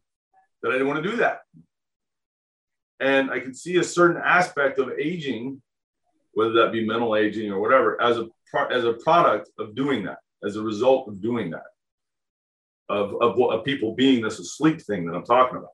[0.61, 1.41] that I didn't want to do that.
[2.99, 5.61] And I could see a certain aspect of aging,
[6.33, 8.27] whether that be mental aging or whatever, as a
[8.71, 11.65] as a product of doing that, as a result of doing that,
[12.89, 15.71] of, of, of people being this asleep thing that I'm talking about.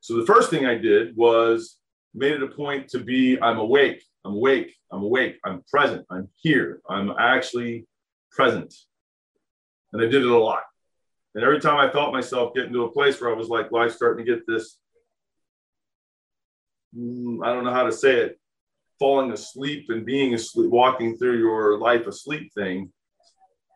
[0.00, 1.76] So the first thing I did was
[2.14, 6.28] made it a point to be I'm awake, I'm awake, I'm awake, I'm present, I'm
[6.36, 7.86] here, I'm actually
[8.30, 8.74] present.
[9.92, 10.62] And I did it a lot.
[11.34, 13.96] And every time I felt myself getting to a place where I was like, life's
[13.96, 14.78] starting to get this,
[16.96, 18.40] mm, I don't know how to say it,
[18.98, 22.92] falling asleep and being asleep, walking through your life asleep thing,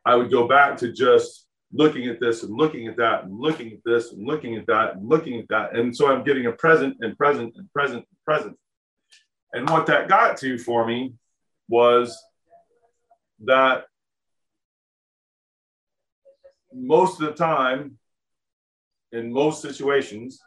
[0.04, 3.72] I would go back to just looking at this and looking at that and looking
[3.72, 5.76] at this and looking at that and looking at that.
[5.76, 8.58] And so I'm getting a present and present and present and present.
[9.52, 11.14] And what that got to for me
[11.68, 12.20] was
[13.44, 13.84] that
[16.74, 17.98] most of the time,
[19.12, 20.40] in most situations,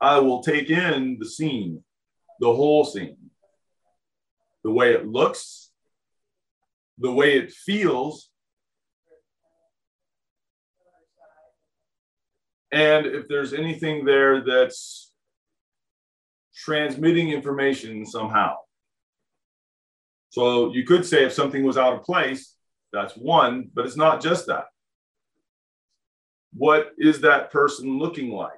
[0.00, 1.84] I will take in the scene,
[2.40, 3.30] the whole scene,
[4.64, 5.70] the way it looks,
[6.98, 8.30] the way it feels,
[12.72, 15.12] and if there's anything there that's
[16.54, 18.56] transmitting information somehow.
[20.30, 22.54] So you could say if something was out of place,
[22.92, 24.66] that's one, but it's not just that.
[26.52, 28.52] What is that person looking like?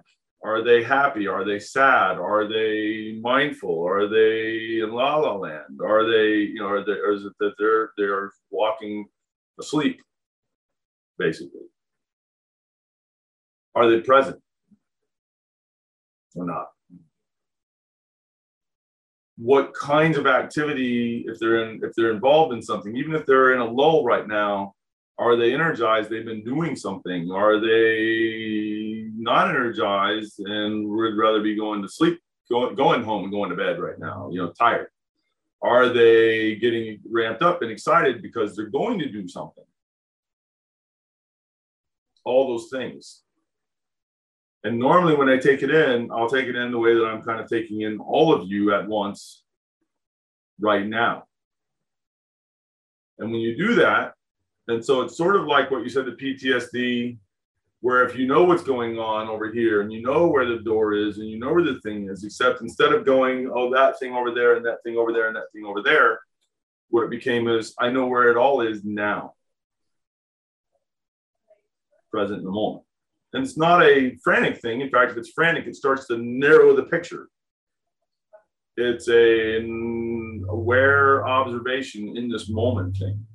[0.45, 1.29] Are they happy?
[1.29, 2.19] Are they sad?
[2.19, 3.87] Are they mindful?
[3.87, 5.81] Are they in la la land?
[5.81, 9.07] Are they, you know, are they, or is it that they're they're walking
[9.61, 10.01] asleep,
[11.19, 11.61] basically?
[13.75, 14.41] Are they present
[16.35, 16.67] or not?
[19.43, 23.52] What kinds of activity if they're in if they're involved in something even if they're
[23.55, 24.74] in a lull right now
[25.19, 26.10] are they energized?
[26.10, 27.31] They've been doing something.
[27.31, 32.19] Are they not energized and would rather be going to sleep
[32.51, 34.89] going, going home and going to bed right now you know tired?
[35.62, 39.64] Are they getting ramped up and excited because they're going to do something?
[42.24, 43.23] All those things
[44.65, 47.23] and normally when I take it in, I'll take it in the way that I'm
[47.23, 49.43] kind of taking in all of you at once
[50.61, 51.25] right now.
[53.19, 54.15] And when you do that,
[54.69, 57.19] and so it's sort of like what you said the PTSD,
[57.81, 60.95] where if you know what's going on over here and you know where the door
[60.95, 64.15] is and you know where the thing is, except instead of going, oh, that thing
[64.15, 66.21] over there and that thing over there and that thing over there,
[66.91, 69.35] what it became is I know where it all is now,
[72.13, 72.85] present in the moment.
[73.33, 74.81] And it's not a frantic thing.
[74.81, 77.29] In fact, if it's frantic, it starts to narrow the picture.
[78.77, 83.27] It's a, an aware observation in this moment thing.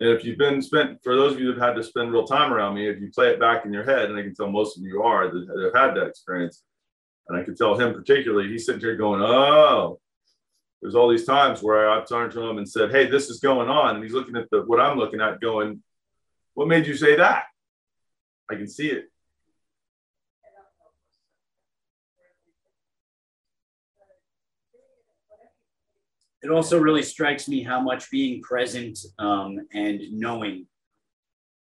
[0.00, 2.52] And if you've been spent, for those of you who've had to spend real time
[2.52, 4.78] around me, if you play it back in your head, and I can tell most
[4.78, 6.64] of you are that have had that experience,
[7.28, 10.00] and I can tell him particularly, he's sitting here going, "Oh,
[10.80, 13.68] there's all these times where I've turned to him and said, Hey, this is going
[13.68, 13.96] on.
[13.96, 15.82] And he's looking at the what I'm looking at, going,
[16.54, 17.44] What made you say that?
[18.50, 19.04] I can see it.
[26.42, 30.66] It also really strikes me how much being present um, and knowing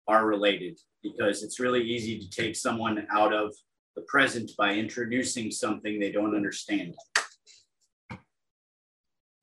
[0.07, 3.53] are related because it's really easy to take someone out of
[3.97, 6.95] the present by introducing something they don't understand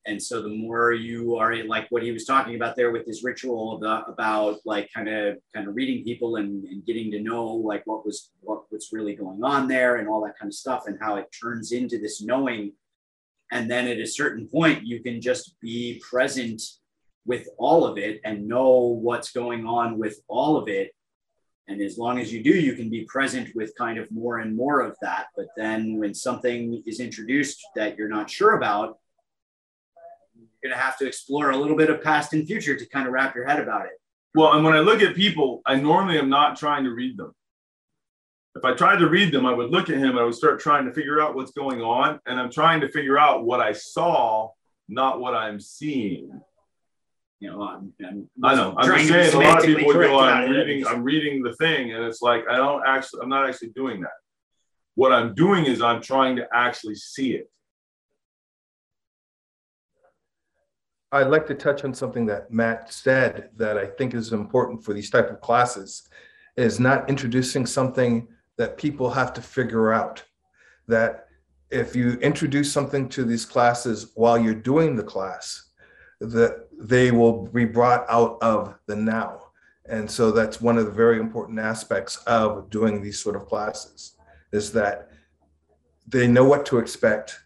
[0.06, 3.24] and so the more you are like what he was talking about there with his
[3.24, 7.44] ritual about, about like kind of kind of reading people and, and getting to know
[7.44, 10.84] like what was what, what's really going on there and all that kind of stuff
[10.86, 12.72] and how it turns into this knowing.
[13.50, 16.62] And then at a certain point you can just be present
[17.24, 20.92] with all of it and know what's going on with all of it.
[21.66, 24.54] And as long as you do you can be present with kind of more and
[24.54, 25.26] more of that.
[25.36, 28.98] But then when something is introduced that you're not sure about
[30.66, 33.12] going to have to explore a little bit of past and future to kind of
[33.12, 33.92] wrap your head about it.
[34.34, 37.32] Well, and when I look at people, I normally am not trying to read them.
[38.54, 40.60] If I tried to read them, I would look at him and I would start
[40.60, 42.20] trying to figure out what's going on.
[42.26, 44.50] And I'm trying to figure out what I saw,
[44.88, 46.40] not what I'm seeing.
[47.38, 48.74] You know, I'm, I'm I know.
[48.78, 51.92] I'm just saying a lot of people would go, I'm reading, I'm reading the thing,
[51.92, 54.16] and it's like I don't actually, I'm not actually doing that.
[54.94, 57.50] What I'm doing is I'm trying to actually see it.
[61.16, 64.92] I'd like to touch on something that Matt said that I think is important for
[64.92, 66.08] these type of classes
[66.56, 70.22] is not introducing something that people have to figure out.
[70.88, 71.26] That
[71.70, 75.70] if you introduce something to these classes while you're doing the class,
[76.20, 79.42] that they will be brought out of the now.
[79.88, 84.12] And so that's one of the very important aspects of doing these sort of classes
[84.52, 85.10] is that
[86.06, 87.38] they know what to expect,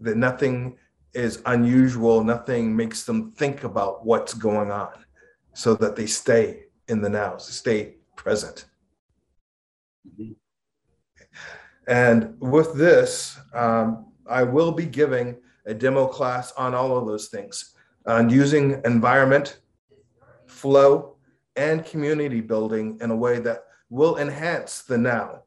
[0.00, 0.76] that nothing
[1.14, 5.04] is unusual, nothing makes them think about what's going on
[5.52, 8.66] so that they stay in the now, stay present.
[11.86, 15.36] And with this, um, I will be giving
[15.66, 17.74] a demo class on all of those things,
[18.06, 19.60] on using environment,
[20.46, 21.16] flow,
[21.56, 25.42] and community building in a way that will enhance the now.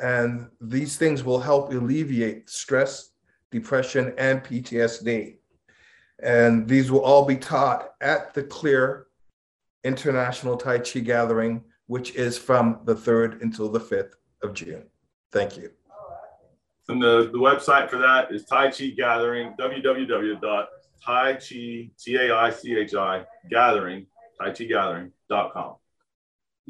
[0.00, 3.10] And these things will help alleviate stress,
[3.50, 5.36] depression, and PTSD.
[6.22, 9.06] And these will all be taught at the Clear
[9.84, 14.12] International Tai Chi Gathering, which is from the 3rd until the 5th
[14.42, 14.84] of June.
[15.32, 15.70] Thank you.
[16.88, 24.06] And the, the website for that is Tai Chi Gathering, www.taichi, T-A-I-C-H-I, gathering,
[24.40, 25.74] Tai Chi Gathering.com.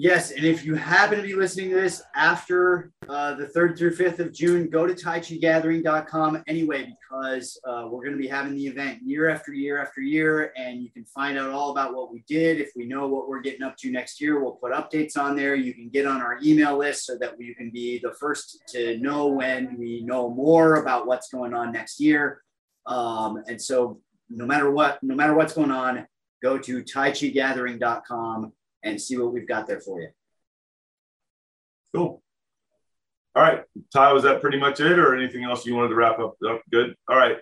[0.00, 3.96] Yes, and if you happen to be listening to this after uh, the 3rd through
[3.96, 8.64] 5th of June, go to taichigathering.com anyway, because uh, we're going to be having the
[8.64, 12.22] event year after year after year, and you can find out all about what we
[12.28, 12.60] did.
[12.60, 15.56] If we know what we're getting up to next year, we'll put updates on there.
[15.56, 18.98] You can get on our email list so that you can be the first to
[18.98, 22.44] know when we know more about what's going on next year.
[22.86, 24.00] Um, and so
[24.30, 26.06] no matter what, no matter what's going on,
[26.40, 30.08] go to taichigathering.com and see what we've got there for you.
[31.94, 32.22] Cool.
[33.34, 33.62] All right.
[33.92, 36.36] Ty, was that pretty much it or anything else you wanted to wrap up?
[36.70, 36.94] Good.
[37.08, 37.38] All right.